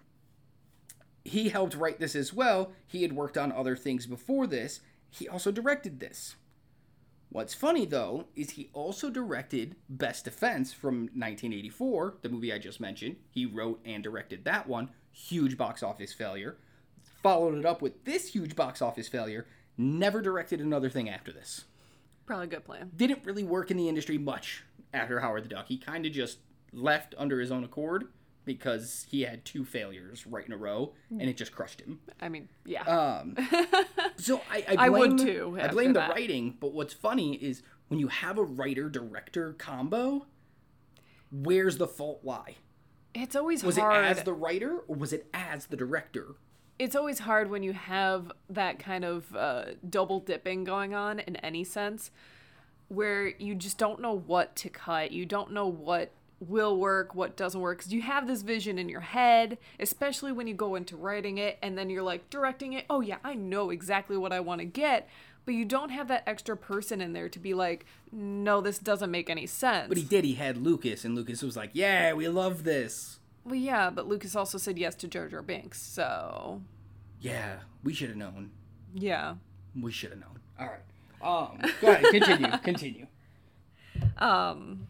[1.24, 2.72] he helped write this as well.
[2.88, 4.82] He had worked on other things before this.
[5.10, 6.36] He also directed this.
[7.34, 12.80] What's funny though is he also directed Best Defense from 1984, the movie I just
[12.80, 13.16] mentioned.
[13.32, 16.58] He wrote and directed that one, huge box office failure.
[17.24, 19.48] Followed it up with this huge box office failure.
[19.80, 21.66] Never directed another thing after this
[22.28, 22.92] Probably a good plan.
[22.96, 25.70] didn't really work in the industry much after Howard the Duck.
[25.70, 26.38] He kind of just
[26.72, 28.10] left under his own accord
[28.46, 32.00] because he had two failures right in a row, and it just crushed him.
[32.22, 32.84] I mean, yeah.
[32.84, 33.36] Um,
[34.18, 36.10] so I, I, I blame, would too, I blame the that.
[36.12, 40.26] writing, but what's funny is when you have a writer director combo,
[41.32, 42.56] where's the fault lie?
[43.16, 44.04] it's always Was hard.
[44.04, 46.36] it as the writer or was it as the director?
[46.80, 51.36] it's always hard when you have that kind of uh, double dipping going on in
[51.38, 52.10] any sense
[52.88, 56.12] where you just don't know what to cut you don't know what
[56.48, 60.48] will work what doesn't work because you have this vision in your head especially when
[60.48, 63.70] you go into writing it and then you're like directing it oh yeah i know
[63.70, 65.08] exactly what i want to get
[65.46, 69.12] but you don't have that extra person in there to be like no this doesn't
[69.12, 70.24] make any sense But he did.
[70.24, 74.38] He had Lucas, and Lucas was like, "Yeah, we love this." well yeah but lucas
[74.38, 76.62] also said yes to jar jar binks so
[77.20, 78.52] Yeah, we should have known.
[78.94, 79.36] yeah
[79.82, 80.40] We should have known.
[80.60, 80.80] All right.
[81.22, 82.06] Um, go ahead.
[82.12, 82.58] Continue.
[82.64, 83.08] continue.
[84.18, 84.88] um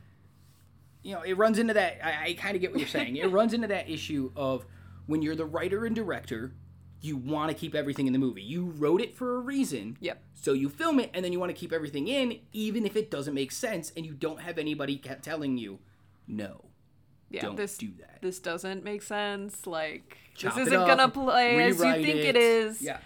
[1.03, 1.99] You know, it runs into that.
[2.03, 3.17] I, I kind of get what you're saying.
[3.17, 4.65] It runs into that issue of
[5.05, 6.53] when you're the writer and director,
[7.01, 8.41] you want to keep everything in the movie.
[8.41, 9.97] You wrote it for a reason.
[9.99, 10.21] Yep.
[10.33, 13.11] So you film it, and then you want to keep everything in, even if it
[13.11, 15.79] doesn't make sense, and you don't have anybody kept telling you,
[16.25, 16.63] no.
[17.29, 18.21] yeah, Don't this do that.
[18.21, 19.67] this doesn't make sense.
[19.67, 22.81] Like Chop this it isn't up, gonna play as you think it is.
[22.81, 22.99] Yeah.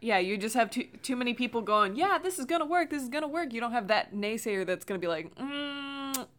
[0.00, 2.90] Yeah, you just have too too many people going, yeah, this is gonna work.
[2.90, 3.52] This is gonna work.
[3.52, 5.81] You don't have that naysayer that's gonna be like, mm,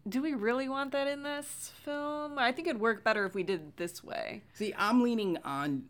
[0.07, 2.37] do we really want that in this film?
[2.37, 4.43] I think it'd work better if we did it this way.
[4.53, 5.85] See, I'm leaning on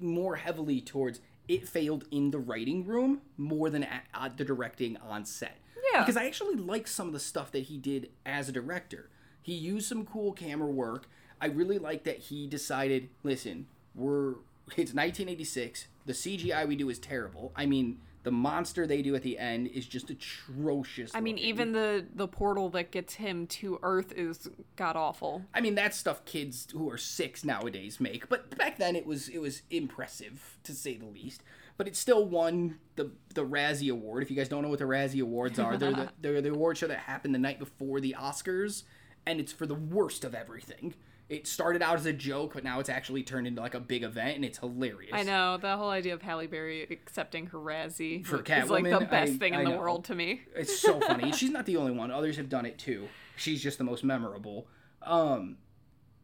[0.00, 4.44] more heavily towards it failed in the writing room more than at, at uh, the
[4.44, 5.58] directing on set.
[5.92, 6.00] Yeah.
[6.00, 9.10] Because I actually like some of the stuff that he did as a director.
[9.42, 11.08] He used some cool camera work.
[11.40, 14.34] I really like that he decided, listen, we're
[14.76, 15.88] it's 1986.
[16.06, 17.52] The CGI we do is terrible.
[17.56, 21.14] I mean, the monster they do at the end is just atrocious.
[21.14, 21.48] I mean, looking.
[21.48, 25.44] even the the portal that gets him to Earth is god awful.
[25.54, 28.28] I mean, that's stuff kids who are six nowadays make.
[28.28, 31.42] But back then, it was it was impressive to say the least.
[31.76, 34.22] But it still won the the Razzie Award.
[34.22, 36.76] If you guys don't know what the Razzie Awards are, they're the they're the award
[36.76, 38.82] show that happened the night before the Oscars,
[39.24, 40.94] and it's for the worst of everything.
[41.30, 44.02] It started out as a joke, but now it's actually turned into like a big
[44.02, 45.12] event, and it's hilarious.
[45.14, 48.84] I know the whole idea of Halle Berry accepting her Razzie For Catwoman is like
[48.84, 50.42] the best I- thing in the world to me.
[50.56, 51.30] It's so funny.
[51.30, 52.10] She's not the only one.
[52.10, 53.08] Others have done it too.
[53.36, 54.66] She's just the most memorable.
[55.02, 55.58] Um,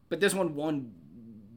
[0.09, 0.91] but this one won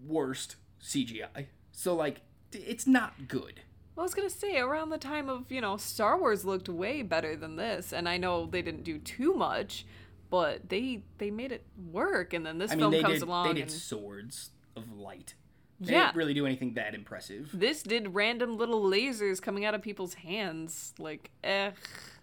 [0.07, 1.47] worst CGI.
[1.73, 2.21] So like,
[2.53, 3.63] it's not good.
[3.99, 7.37] I was gonna say around the time of you know Star Wars looked way better
[7.37, 9.85] than this, and I know they didn't do too much,
[10.31, 12.33] but they they made it work.
[12.33, 13.23] And then this I mean, film comes did.
[13.25, 15.35] along They did and swords of light.
[15.81, 16.07] They Yeah.
[16.07, 17.51] didn't really do anything that impressive.
[17.53, 20.93] this did random little lasers coming out of people's hands.
[20.99, 21.71] Like, eh,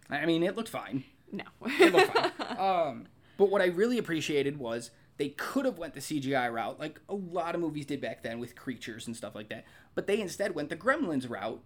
[0.10, 1.04] I mean, it looked fine.
[1.32, 1.44] no.
[1.66, 2.32] It looked fine.
[2.58, 7.00] Um, but what I really appreciated was they could have went the CGI route, like
[7.10, 9.66] a lot of movies did back then with creatures and stuff like that.
[9.96, 11.62] But they instead went the Gremlins route,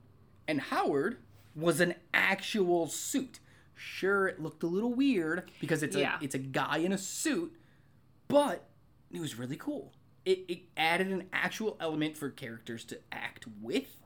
[0.48, 1.18] and Howard
[1.56, 3.40] was an actual suit.
[3.82, 6.18] Sure, it looked a little weird because it's Yeah.
[6.20, 7.54] a it's a guy in a suit,
[8.28, 8.68] but
[9.12, 9.92] it was really cool.
[10.24, 13.98] It, it added an actual element for characters to act with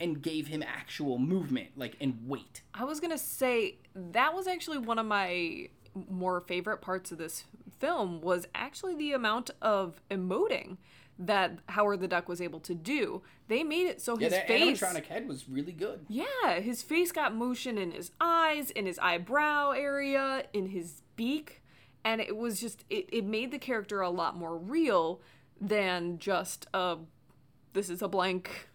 [0.00, 4.78] and gave him actual movement like and weight I was gonna say that was actually
[4.78, 5.68] one of my
[6.08, 7.44] more favorite parts of this
[7.78, 10.78] film was actually the amount of emoting
[11.20, 13.22] that Howard the Duck was able to do.
[13.48, 16.82] They made it so yeah his that face animatronic head was really good Yeah, his
[16.82, 21.62] face got motion in his eyes, in his eyebrow area, in his beak,
[22.04, 25.20] and it was just it, it made the character a lot more real
[25.60, 26.96] than just a
[27.72, 28.68] this is a blank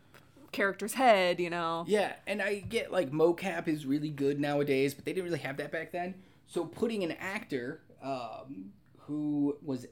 [0.51, 1.83] character's head, you know.
[1.87, 5.57] Yeah, and I get like mocap is really good nowadays, but they didn't really have
[5.57, 6.15] that back then.
[6.47, 9.87] So putting an actor um, who was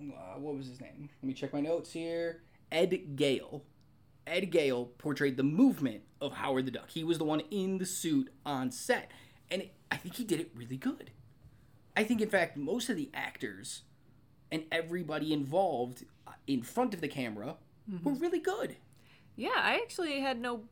[0.00, 1.08] uh, what was his name?
[1.22, 2.42] Let me check my notes here.
[2.72, 3.64] Ed Gale.
[4.26, 6.90] Ed Gale portrayed the movement of Howard the Duck.
[6.90, 9.10] He was the one in the suit on set,
[9.50, 11.10] and it, I think he did it really good.
[11.96, 13.82] I think, in fact, most of the actors
[14.52, 17.56] and everybody involved uh, in front of the camera
[18.04, 18.76] were really good.
[19.36, 20.62] Yeah, I actually had no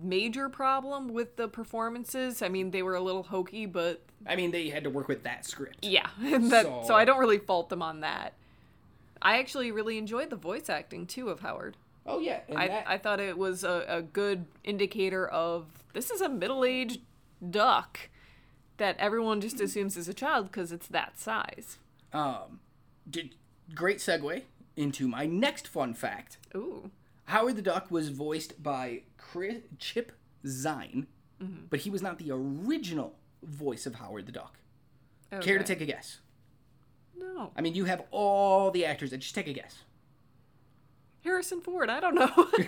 [0.00, 2.40] major problem with the performances.
[2.42, 5.24] I mean, they were a little hokey, but I mean, they had to work with
[5.24, 5.78] that script.
[5.84, 8.34] yeah, that, so, So- I don't really fault them on that.
[9.22, 11.76] I actually really enjoyed the voice acting too of Howard.
[12.04, 16.10] Oh yeah, and I, that, I thought it was a, a good indicator of this
[16.10, 17.00] is a middle aged
[17.48, 18.10] duck
[18.78, 21.78] that everyone just assumes is a child because it's that size.
[22.12, 22.58] um,
[23.08, 23.34] did,
[23.74, 24.42] great segue
[24.76, 26.38] into my next fun fact.
[26.56, 26.90] Ooh.
[27.26, 30.12] Howard the Duck was voiced by Chris, Chip
[30.44, 31.06] Zien,
[31.42, 31.64] Mm-hmm.
[31.70, 34.58] but he was not the original voice of Howard the Duck.
[35.40, 36.18] Care to take a guess?
[37.22, 37.52] No.
[37.56, 39.10] I mean, you have all the actors.
[39.10, 39.84] That just take a guess.
[41.24, 42.30] Harrison Ford, I don't know.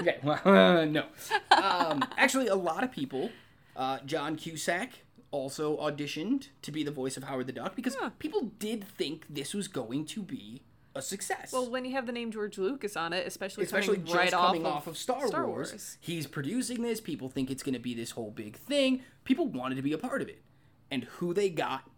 [0.00, 1.04] Okay, well, uh, no.
[1.50, 3.30] Um, actually, a lot of people,
[3.76, 4.90] uh, John Cusack
[5.30, 9.54] also auditioned to be the voice of Howard the Duck because people did think this
[9.54, 10.62] was going to be
[10.96, 11.52] a success.
[11.52, 14.30] well, when you have the name George Lucas on it, especially, especially coming just right
[14.30, 15.70] coming off, off of Star, Star Wars.
[15.70, 15.98] Wars.
[16.00, 17.00] He's producing this.
[17.00, 19.02] People think it's going to be this whole big thing.
[19.24, 20.42] People wanted to be a part of it.
[20.90, 21.90] And who they got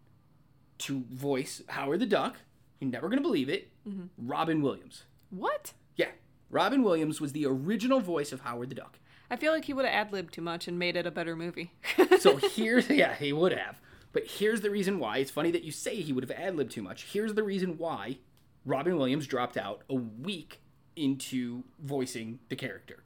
[0.79, 2.37] to voice Howard the Duck,
[2.81, 4.07] you're never going to believe it, Mm-hmm.
[4.19, 5.05] Robin Williams.
[5.31, 5.73] What?
[5.95, 6.09] Yeah,
[6.51, 8.99] Robin Williams was the original voice of Howard the Duck.
[9.31, 11.37] I feel like he would have ad libbed too much and made it a better
[11.37, 11.73] movie.
[12.19, 13.81] So here's, yeah, he would have.
[14.13, 15.19] But here's the reason why.
[15.19, 17.05] It's funny that you say he would have ad libbed too much.
[17.13, 18.19] Here's the reason why
[18.65, 20.61] Robin Williams dropped out a week
[20.97, 23.05] into voicing the character.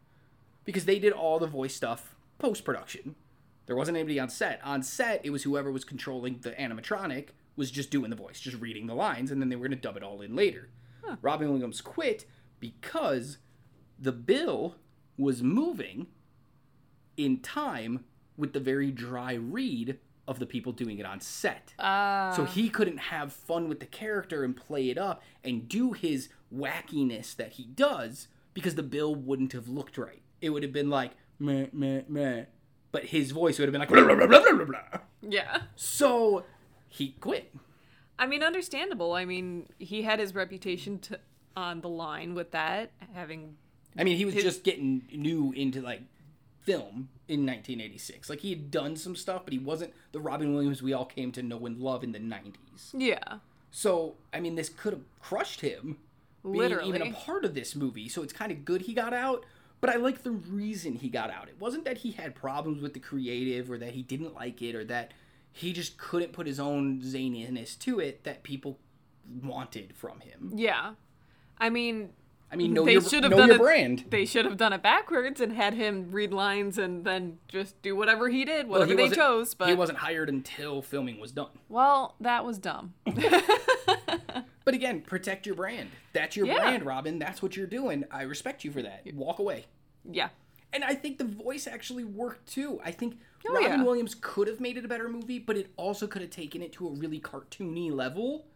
[0.65, 3.17] Because they did all the voice stuff post production.
[3.67, 4.61] There wasn't anybody on set.
[4.65, 7.29] On set, it was whoever was controlling the animatronic
[7.61, 9.83] was just doing the voice, just reading the lines, and then they were going to
[9.83, 10.71] dub it all in later.
[11.21, 12.25] Robin Williams quit
[12.59, 13.37] because
[13.99, 14.77] the bill
[15.19, 16.07] was moving
[17.19, 18.05] in time
[18.39, 21.75] with the very dry read of the people doing it on set.
[21.79, 22.33] Ah.
[22.35, 26.31] so he couldn't have fun with the character and play it up and do his
[26.55, 30.23] wackiness that he does because the bill wouldn't have looked right.
[30.41, 32.45] It would have been like meh meh meh,
[32.91, 35.01] but his voice would have been like blah, blah, blah, blah, blah, blah.
[35.21, 35.63] yeah.
[35.77, 36.45] So
[36.91, 37.55] he quit.
[38.19, 39.15] I mean, understandable.
[39.15, 41.19] I mean, he had his reputation to,
[41.57, 43.57] on the line with that, having.
[43.97, 46.03] I mean, he was just getting new into like
[46.61, 48.29] film in 1986.
[48.29, 51.33] Like he had done some stuff, but he wasn't the Robin Williams we all came
[51.33, 52.91] to know and love in the 90s.
[52.93, 53.39] Yeah.
[53.71, 55.99] So, I mean, this could have crushed him
[56.43, 58.09] being even a part of this movie.
[58.09, 59.47] So it's kind of good he got out.
[59.81, 61.49] But I like the reason he got out.
[61.49, 64.75] It wasn't that he had problems with the creative or that he didn't like it
[64.75, 65.13] or that
[65.53, 68.79] he just couldn't put his own zaniness to it that people
[69.43, 70.53] wanted from him.
[70.55, 70.93] Yeah.
[71.59, 72.11] I mean,
[72.53, 73.61] I mean, know they your, should have know done your it.
[73.61, 74.05] brand.
[74.11, 77.95] They should have done it backwards and had him read lines and then just do
[77.95, 79.55] whatever he did, Well, whatever he they chose.
[79.55, 81.51] But he wasn't hired until filming was done.
[81.69, 82.95] well, that was dumb.
[84.63, 85.89] But again, protect your brand.
[86.13, 86.59] That's your Yeah.
[86.59, 87.19] brand, Robin.
[87.19, 88.05] That's what you're doing.
[88.11, 89.03] I respect you for that.
[89.15, 89.65] Walk away.
[90.09, 90.29] Yeah.
[90.73, 92.79] And I think the voice actually worked too.
[92.85, 93.19] I think
[93.49, 93.83] Oh, Robin yeah.
[93.85, 96.73] Williams could have made it a better movie, but it also could have taken it
[96.75, 98.47] to a really cartoony level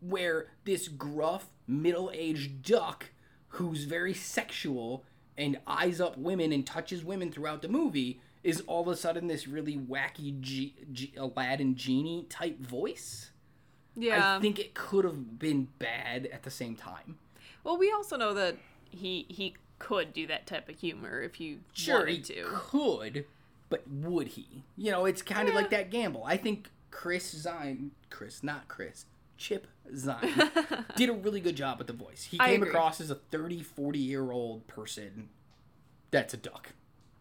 [0.00, 3.06] where this gruff, middle aged duck
[3.48, 5.04] who's very sexual
[5.38, 9.26] and eyes up women and touches women throughout the movie is all of a sudden
[9.26, 13.30] this really wacky G- G- Aladdin genie type voice.
[13.96, 14.36] Yeah.
[14.36, 17.16] I think it could have been bad at the same time.
[17.64, 18.56] well, we also know that
[18.90, 22.44] he he could do that type of humor if you Sure, he wanted to.
[22.52, 23.24] could,
[23.68, 24.64] but would he?
[24.76, 25.60] You know, it's kind of Yeah.
[25.60, 26.24] like that gamble.
[26.24, 29.06] I think Chris Zien, Chris, not Chris,
[29.36, 32.24] Chip Zien, did a really good job with the voice.
[32.30, 35.28] He came across as a 30, 40 year old person
[36.10, 36.70] that's a duck.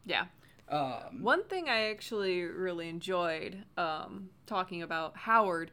[0.05, 0.25] Yeah.
[0.69, 5.71] Um, One thing I actually really enjoyed um, talking about Howard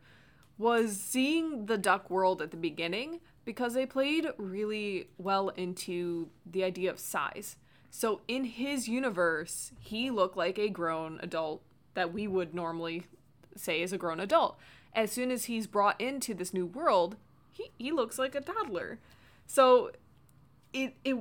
[0.58, 6.62] was seeing the duck world at the beginning because they played really well into the
[6.64, 7.56] idea of size.
[7.94, 11.62] So in his universe, he looked like a grown adult
[11.92, 13.02] that we would normally
[13.54, 14.56] say is a grown adult.
[14.94, 17.16] As soon as he's brought into this new world,
[17.52, 18.98] he, he looks like a toddler.
[19.46, 19.90] So
[20.72, 21.18] it it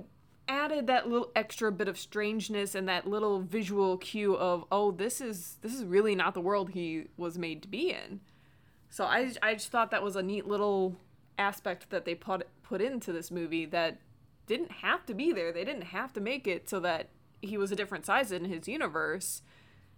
[0.47, 5.19] added that little extra bit of strangeness and that little visual cue of oh this
[5.19, 8.19] is this is really not the world he was made to be in
[8.89, 10.97] so i i just thought that was a neat little
[11.38, 13.99] aspect that they put put into this movie that
[14.57, 17.09] didn't have to be there they didn't have to make it so that
[17.41, 19.41] he was a different size in his universe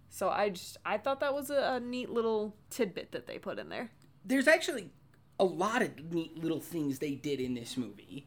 [0.08, 3.58] so i just i thought that was a, a neat little tidbit that they put
[3.58, 3.90] in there
[4.24, 4.90] there's actually
[5.38, 8.26] a lot of neat little things they did in this movie.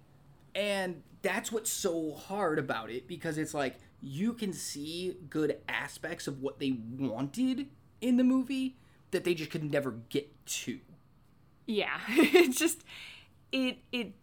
[0.54, 6.28] And that's what's so hard about it because it's like you can see good aspects
[6.28, 7.68] of what they wanted
[8.02, 8.78] in the movie
[9.12, 10.80] that they just could never get to.
[11.66, 12.84] Yeah, it's just
[13.52, 14.14] it it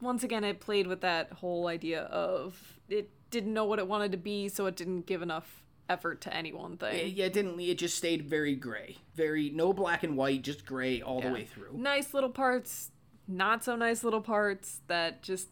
[0.00, 4.12] once again it played with that whole idea of it didn't know what it wanted
[4.12, 7.12] to be, so it didn't give enough effort to any one thing.
[7.14, 8.96] yeah, it didn't it just stayed very gray.
[9.14, 11.76] Very no black and white, just gray all the way through.
[11.76, 12.90] Nice little parts,
[13.26, 15.48] not so nice little parts that just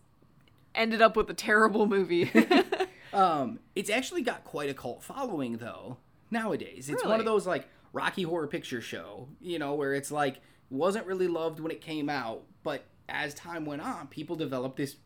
[0.75, 2.31] ended up with a terrible movie.
[3.13, 5.97] Um, it's actually got quite a cult following though
[6.31, 6.89] nowadays.
[6.91, 10.41] It's one of those like Rocky Horror Picture Show, you know, where it's like
[10.71, 14.97] wasn't really loved when it came out, but as time went on, people developed this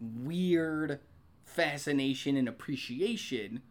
[0.00, 1.00] weird
[1.44, 3.62] fascination and appreciation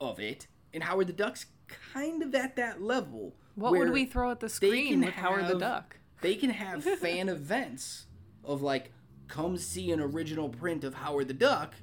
[0.00, 0.46] of it.
[0.72, 3.36] And Howard the Duck's kind of at that level.
[3.54, 5.96] what would we throw at the screen with Howard the Duck?
[6.20, 8.06] They can have fan events
[8.44, 8.92] of like,
[9.28, 11.74] come see an original print of Howard the Duck.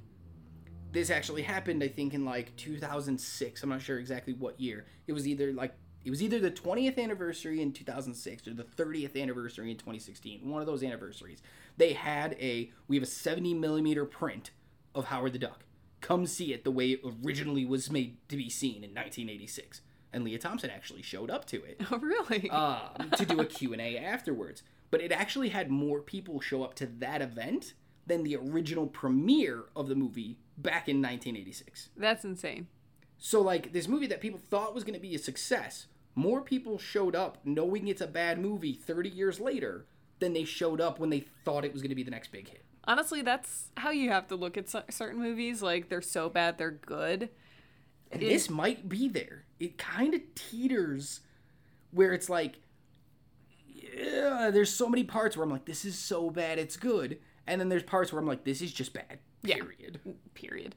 [0.91, 3.63] This actually happened, I think, in like 2006.
[3.63, 4.85] I'm not sure exactly what year.
[5.05, 5.73] It was either like
[6.07, 10.49] it was either the 20th anniversary in 2006 or the 30th anniversary in 2016.
[10.49, 11.41] One of those anniversaries.
[11.75, 14.51] They had a we have a 70 millimeter print
[14.95, 15.65] of Howard the Duck.
[15.99, 19.81] Come see it the way it originally was made to be seen in 1986.
[20.13, 22.49] And Lea Thompson actually showed up to it Oh, really?
[22.51, 24.63] um, to do a Q&A afterwards.
[24.89, 27.73] But it actually had more people show up to that event
[28.05, 31.89] than the original premiere of the movie back in 1986.
[31.97, 32.67] That's insane.
[33.17, 35.87] So like this movie that people thought was going to be a success,
[36.17, 39.85] more people showed up knowing it's a bad movie 30 years later
[40.17, 42.49] than they showed up when they thought it was going to be the next big
[42.49, 42.65] hit.
[42.85, 45.61] Honestly, that's how you have to look at certain movies.
[45.61, 47.29] Like they're so bad they're good.
[48.11, 49.43] And this might be there.
[49.59, 51.19] It kind of teeters
[51.91, 52.55] where it's like,
[53.67, 57.19] yeah, there's so many parts where I'm like, this is so bad, it's good.
[57.45, 59.19] And then there's parts where I'm like, this is just bad.
[59.43, 59.57] Yeah.
[59.57, 59.99] Period.
[60.33, 60.75] Period.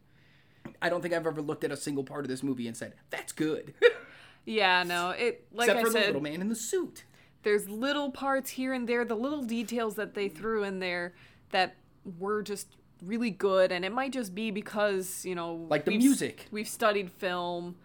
[0.82, 2.94] I don't think I've ever looked at a single part of this movie and said,
[3.08, 3.72] that's good.
[4.44, 5.10] Yeah, no.
[5.10, 7.04] It like Except I for the said, little man in the suit.
[7.42, 11.14] there's little parts here and there, the little details that they threw in there
[11.50, 11.76] that
[12.18, 12.68] were just
[13.02, 16.46] really good and it might just be because, you know, Like the we've music.
[16.50, 17.76] We've studied film,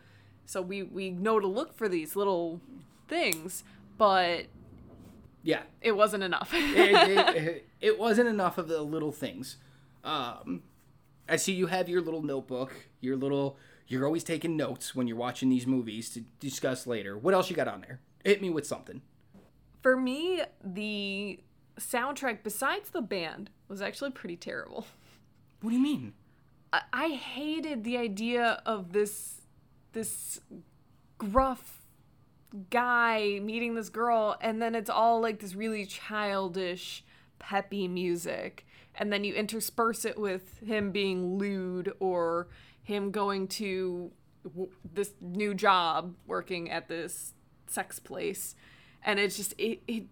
[0.46, 2.62] so we we know to look for these little
[3.08, 3.64] things,
[3.98, 4.46] but
[5.44, 5.64] Yeah.
[5.82, 6.52] it wasn't enough.
[6.54, 9.58] it, it, it wasn't enough of the little things.
[10.04, 10.64] Um,
[11.28, 13.58] I see you have your little notebook, your little.
[13.88, 17.18] You're always taking notes when you're watching these movies to discuss later.
[17.18, 18.00] What else you got on there?
[18.24, 19.02] Hit me with something.
[19.82, 21.40] For me, the
[21.80, 24.88] soundtrack besides the band was actually pretty terrible.
[25.62, 26.14] What do you mean?
[26.74, 29.42] I, I hated the idea of this
[29.94, 30.42] this
[31.18, 31.82] gruff
[32.70, 37.04] guy meeting this girl and then it's all like this really childish
[37.40, 38.66] peppy music
[38.96, 42.48] and then you intersperse it with him being lewd or
[42.86, 44.12] him going to
[44.44, 47.34] w- this new job working at this
[47.68, 48.56] sex place
[49.06, 50.06] and it's just it, it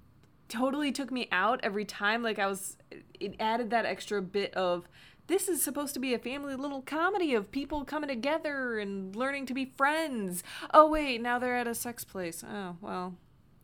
[0.47, 2.21] totally took me out every time.
[2.21, 2.78] Like I was,
[3.19, 4.88] it added that extra bit of
[5.28, 9.47] this is supposed to be a family little comedy of people coming together and learning
[9.47, 10.43] to be friends.
[10.74, 12.43] Oh wait, now they're at a sex place.
[12.47, 13.15] Oh well,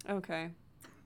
[0.10, 0.50] okay,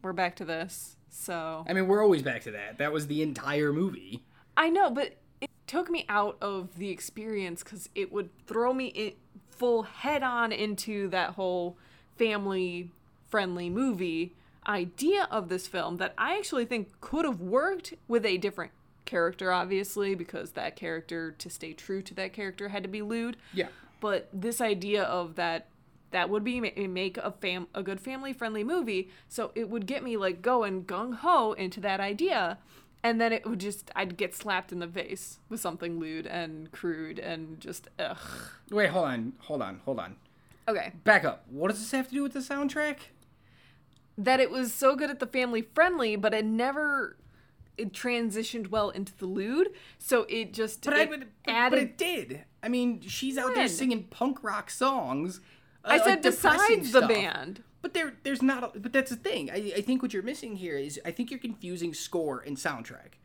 [0.02, 0.96] we're back to this.
[1.10, 2.78] So I mean, we're always back to that.
[2.78, 4.24] That was the entire movie.
[4.56, 8.88] I know, but it took me out of the experience because it would throw me
[8.88, 9.14] in
[9.50, 11.78] full head on into that whole
[12.18, 12.90] family
[13.30, 14.36] friendly movie
[14.68, 18.72] idea of this film that I actually think could have worked with a different
[19.06, 23.38] character, obviously, because that character, to stay true to that character, had to be lewd.
[23.54, 23.68] Yeah.
[24.00, 25.68] But this idea of that
[26.12, 29.86] that would be ma- make a fam a good family friendly movie, so it would
[29.86, 32.60] get me like going gung ho into that idea,
[33.04, 36.72] and then it would just I'd get slapped in the face with something lewd and
[36.72, 38.18] crude and just ugh.
[38.72, 40.16] Wait, hold on, hold on, hold on.
[40.68, 41.44] Okay, Back up.
[41.50, 42.98] What does this have to do with the soundtrack?
[44.16, 47.18] that it was so good at the family friendly, but it never
[47.78, 51.72] it transitioned well into the lewd, so it just But I it would, but, added.
[51.72, 52.44] but it did.
[52.62, 55.42] I mean, she's out there singing punk rock songs.
[55.84, 57.10] I uh, said besides the stuff.
[57.10, 57.64] band.
[57.82, 58.64] But there, there's not.
[58.64, 59.52] A, but that's the thing.
[59.52, 63.18] I, I think what you're missing here is I think you're confusing score and soundtrack,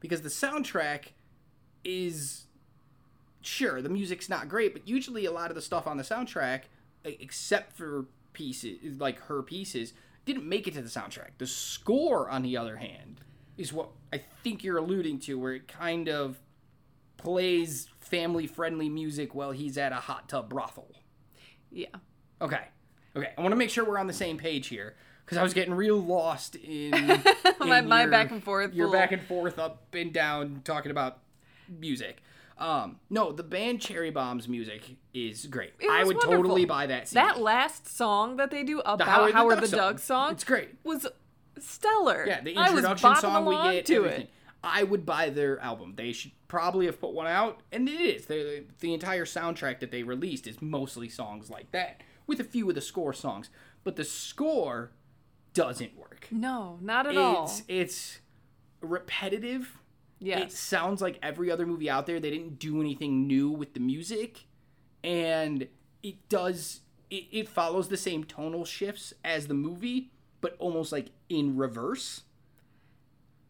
[0.00, 1.06] because the soundtrack
[1.84, 2.46] is
[3.42, 6.62] sure the music's not great, but usually a lot of the stuff on the soundtrack,
[7.04, 9.92] except for pieces like her pieces,
[10.24, 11.30] didn't make it to the soundtrack.
[11.38, 13.20] The score, on the other hand,
[13.58, 16.38] is what I think you're alluding to, where it kind of
[17.16, 20.88] plays family-friendly music while he's at a hot tub brothel.
[21.74, 21.88] Yeah.
[22.40, 22.60] Okay.
[23.16, 23.32] Okay.
[23.36, 24.94] I want to make sure we're on the same page here
[25.24, 26.90] because I was getting real lost in,
[27.60, 30.62] My- in my your- back and forth Your little- back and forth, up and down,
[30.64, 31.18] talking about
[31.68, 32.22] music.
[32.56, 35.72] Um, no, the band Cherry Bomb's music is great.
[35.80, 36.36] It I would wonderful.
[36.42, 37.08] totally buy that.
[37.08, 37.20] CD.
[37.20, 40.32] That last song that they do about Howard Howard, the the, Duck Duck song.
[40.32, 40.68] It's great.
[40.84, 41.04] was
[41.58, 42.24] stellar.
[42.26, 44.20] yeah, the introduction song we get, to everything.
[44.22, 44.30] it.
[44.64, 45.92] I would buy their album.
[45.96, 48.26] They should probably have put one out, and it is.
[48.26, 52.68] The the entire soundtrack that they released is mostly songs like that, with a few
[52.68, 53.50] of the score songs.
[53.84, 54.92] But the score
[55.52, 56.28] doesn't work.
[56.30, 57.44] No, not at all.
[57.44, 58.18] It's it's
[58.80, 59.78] repetitive.
[60.38, 62.18] It sounds like every other movie out there.
[62.18, 64.46] They didn't do anything new with the music,
[65.02, 65.68] and
[66.02, 66.80] it does.
[67.10, 70.10] It, it follows the same tonal shifts as the movie,
[70.40, 72.22] but almost like in reverse.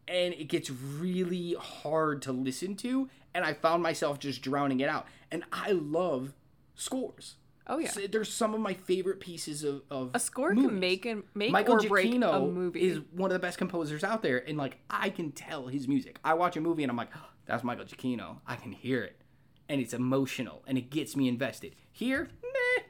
[0.07, 4.87] And it gets really hard to listen to, and I found myself just drowning it
[4.89, 5.07] out.
[5.31, 6.33] And I love
[6.75, 7.35] scores.
[7.67, 7.89] Oh yeah.
[7.89, 10.69] So there's some of my favorite pieces of, of A score movies.
[10.69, 12.81] can make and make Michael or Giacchino a movie.
[12.87, 16.19] is one of the best composers out there, and like I can tell his music.
[16.23, 18.37] I watch a movie and I'm like, "Oh, that's Michael Giacchino.
[18.45, 19.19] I can hear it,
[19.67, 21.75] and it's emotional and it gets me invested.
[21.91, 22.83] Here, meh,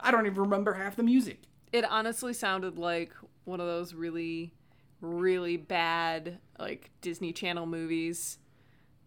[0.00, 1.42] I don't even remember half the music.
[1.72, 3.12] It honestly sounded like
[3.44, 4.52] one of those really,
[5.00, 8.38] really bad like Disney Channel movies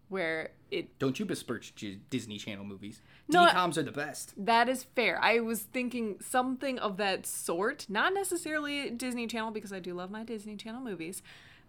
[0.09, 3.01] where it Don't you besmirch G- Disney Channel movies?
[3.27, 4.33] No, DComs are the best.
[4.37, 5.19] That is fair.
[5.21, 10.09] I was thinking something of that sort, not necessarily Disney Channel because I do love
[10.09, 11.21] my Disney Channel movies,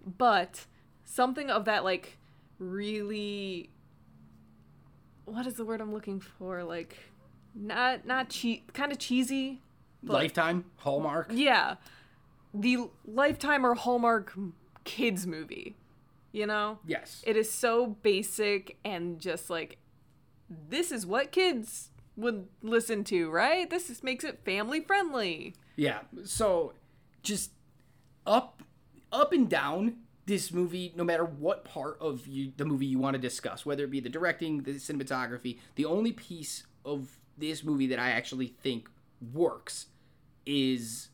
[0.05, 0.67] but
[1.05, 2.17] something of that like
[2.59, 3.71] really
[5.25, 6.65] what is the word I'm looking for?
[6.65, 6.97] Like
[7.55, 9.61] not not cheap, kind of cheesy.
[10.03, 11.31] Lifetime, Hallmark.
[11.33, 11.77] Yeah.
[12.53, 14.35] The Lifetime or Hallmark
[14.85, 15.77] kids movie.
[16.33, 16.79] You know?
[16.87, 17.23] Yes.
[17.27, 19.79] It is so basic and just like
[20.49, 23.69] this is what kids would listen to, right?
[23.69, 25.55] This is, makes it family friendly.
[25.77, 26.01] Yeah.
[26.25, 26.75] So
[27.23, 27.53] just
[28.27, 28.63] up
[29.13, 29.97] up and down
[30.27, 33.85] this movie no matter what part of you, the movie you want to discuss whether
[33.85, 38.47] it be the directing the cinematography the only piece of this movie that i actually
[38.63, 38.89] think
[39.33, 39.87] works
[40.47, 41.09] is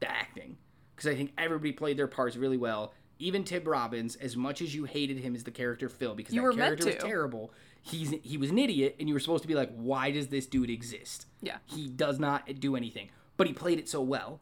[0.00, 0.56] the acting
[0.98, 4.74] because i think everybody played their parts really well even tim robbins as much as
[4.74, 8.36] you hated him as the character phil because You that character was terrible he's he
[8.36, 11.26] was an idiot and you were supposed to be like why does this dude exist
[11.40, 11.58] Yeah.
[11.66, 14.40] he does not do anything but he played it so well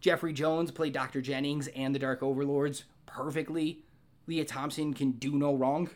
[0.00, 1.22] Jeffrey Jones played Dr.
[1.22, 3.84] Jennings and the Dark Overlords perfectly.
[4.26, 5.88] Lea Thompson can do no wrong.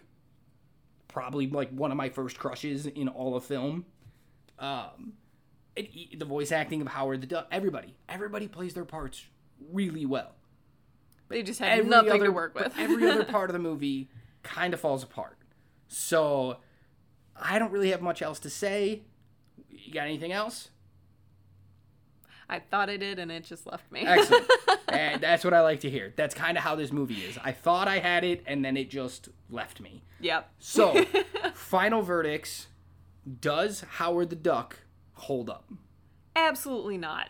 [1.08, 3.84] Probably like one of my first crushes in all of film.
[4.58, 5.12] Um,
[5.76, 9.26] he- the voice acting of Howard the Duck, everybody, everybody plays their parts
[9.72, 10.34] really well.
[11.28, 12.72] But they just had nothing other, to work with.
[12.78, 14.08] every other part of the movie
[14.42, 15.36] kind of falls apart.
[15.88, 16.58] So
[17.36, 19.02] I don't really have much else to say.
[19.68, 20.70] You got anything else?
[22.50, 24.06] I thought I did and it just left me.
[24.06, 24.50] Excellent.
[24.88, 26.14] and that's what I like to hear.
[26.16, 27.38] That's kind of how this movie is.
[27.42, 30.02] I thought I had it, and then it just left me.
[30.18, 30.50] yep.
[30.58, 31.04] So,
[31.54, 32.68] final verdicts.
[33.40, 34.78] Does Howard the Duck
[35.12, 35.70] hold up?
[36.34, 37.28] Absolutely not.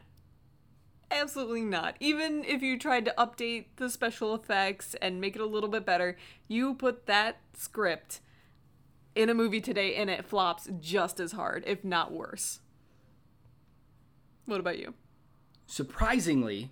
[1.11, 1.97] Absolutely not.
[2.01, 5.87] Even if you tried to update the special effects and make it a little bit
[5.87, 8.21] better, you put that script
[9.15, 12.61] in a movie today and it flops just as hard, if not worse.
[14.45, 14.95] What about you?
[15.67, 16.71] Surprisingly,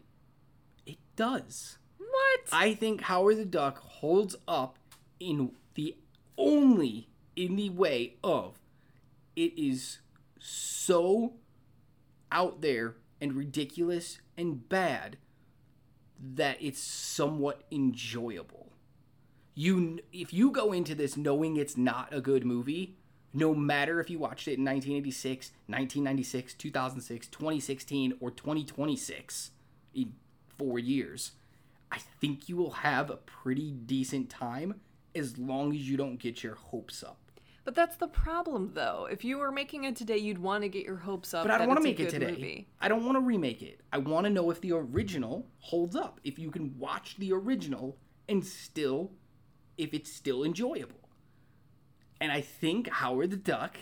[0.86, 1.78] it does.
[1.98, 2.40] What?
[2.52, 4.78] I think Howard the Duck holds up
[5.18, 5.96] in the
[6.38, 8.58] only in the way of
[9.34, 9.98] it is
[10.38, 11.34] so
[12.32, 15.16] out there and ridiculous and bad
[16.18, 18.72] that it's somewhat enjoyable.
[19.54, 22.96] You if you go into this knowing it's not a good movie,
[23.32, 29.50] no matter if you watched it in 1986, 1996, 2006, 2016 or 2026
[29.94, 30.14] in
[30.58, 31.32] 4 years,
[31.90, 34.80] I think you will have a pretty decent time
[35.14, 37.25] as long as you don't get your hopes up.
[37.66, 39.08] But that's the problem, though.
[39.10, 41.44] If you were making it today, you'd want to get your hopes up.
[41.44, 42.30] But I don't want to make it today.
[42.30, 42.68] Movie.
[42.80, 43.80] I don't want to remake it.
[43.92, 46.20] I want to know if the original holds up.
[46.22, 47.98] If you can watch the original
[48.28, 49.10] and still,
[49.76, 51.10] if it's still enjoyable.
[52.20, 53.78] And I think Howard the Duck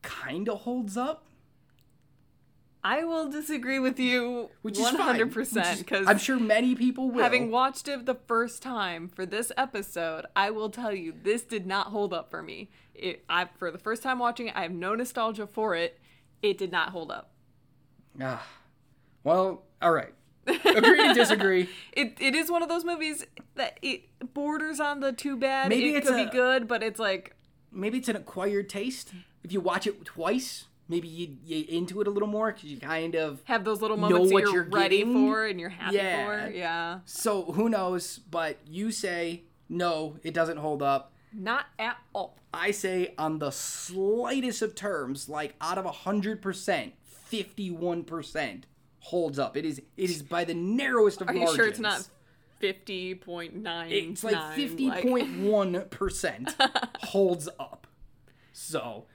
[0.00, 1.26] kind of holds up.
[2.82, 7.22] I will disagree with you Which is 100% because I'm sure many people will.
[7.22, 11.66] having watched it the first time for this episode, I will tell you this did
[11.66, 12.70] not hold up for me.
[12.94, 16.00] It, I for the first time watching it, I have no nostalgia for it.
[16.42, 17.32] It did not hold up.
[18.20, 18.46] Ah,
[19.24, 20.14] well, all right.
[20.46, 21.68] Agree to disagree.
[21.92, 23.26] It it is one of those movies
[23.56, 25.68] that it borders on the too bad.
[25.68, 27.34] Maybe it it's could a- be good, but it's like
[27.70, 29.12] maybe it's an acquired taste.
[29.44, 32.78] If you watch it twice, maybe you you into it a little more because you
[32.78, 33.40] kind of.
[33.44, 35.12] have those little Know moments that what you're, you're ready getting.
[35.14, 36.24] for and you're happy Yeah.
[36.26, 36.50] for.
[36.50, 36.98] Yeah.
[37.06, 38.18] So who knows?
[38.18, 41.12] But you say no, it doesn't hold up.
[41.32, 42.36] Not at all.
[42.52, 48.66] I say on the slightest of terms, like out of hundred percent, fifty-one percent
[48.98, 49.56] holds up.
[49.56, 51.56] It is it is by the narrowest of Are you margins.
[51.56, 52.08] sure it's not
[52.58, 53.92] fifty point nine?
[53.92, 56.52] It's like fifty point one percent
[57.04, 57.86] holds up.
[58.52, 59.06] So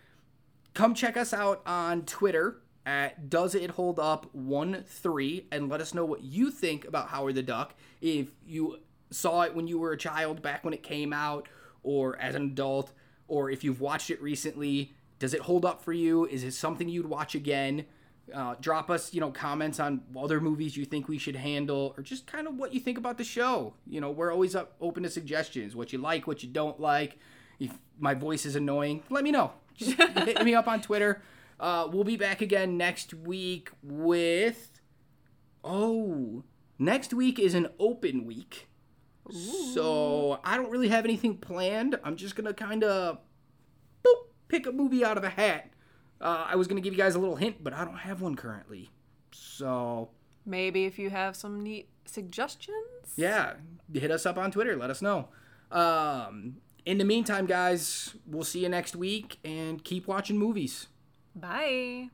[0.76, 5.82] come check us out on Twitter at Does It Hold Up One Three and let
[5.82, 7.74] us know what you think about Howard the Duck.
[8.02, 11.48] If you saw it when you were a child back when it came out,
[11.82, 12.92] or as an adult,
[13.28, 16.26] or if you've watched it recently, does it hold up for you?
[16.26, 17.86] Is it something you'd watch again?
[18.34, 22.04] Uh, drop us, you know, comments on other movies you think we should handle, or
[22.04, 23.76] just kind of what you think about the show.
[23.88, 25.76] You know, we're always up, open to suggestions.
[25.76, 27.18] What you like, what you don't like.
[27.60, 29.54] If my voice is annoying, let me know.
[29.76, 31.22] Just hit me up on Twitter.
[31.60, 34.80] Uh, we'll be back again next week with.
[35.64, 36.44] Oh,
[36.78, 38.68] next week is an open week.
[39.74, 41.98] So I don't really have anything planned.
[42.04, 43.18] I'm just gonna kind of
[44.06, 44.16] boop
[44.48, 45.72] pick a movie out of a hat.
[46.22, 48.36] Uh, I was gonna give you guys a little hint, but I don't have one
[48.36, 48.92] currently.
[49.32, 50.10] So
[50.46, 52.78] Maybe if you have some neat suggestions.
[53.16, 53.54] yeah,
[53.92, 54.76] hit us up on Twitter.
[54.76, 55.30] Let us know.
[55.72, 60.88] Um, in the meantime, guys, we'll see you next week and keep watching movies.
[61.36, 62.10] Bye.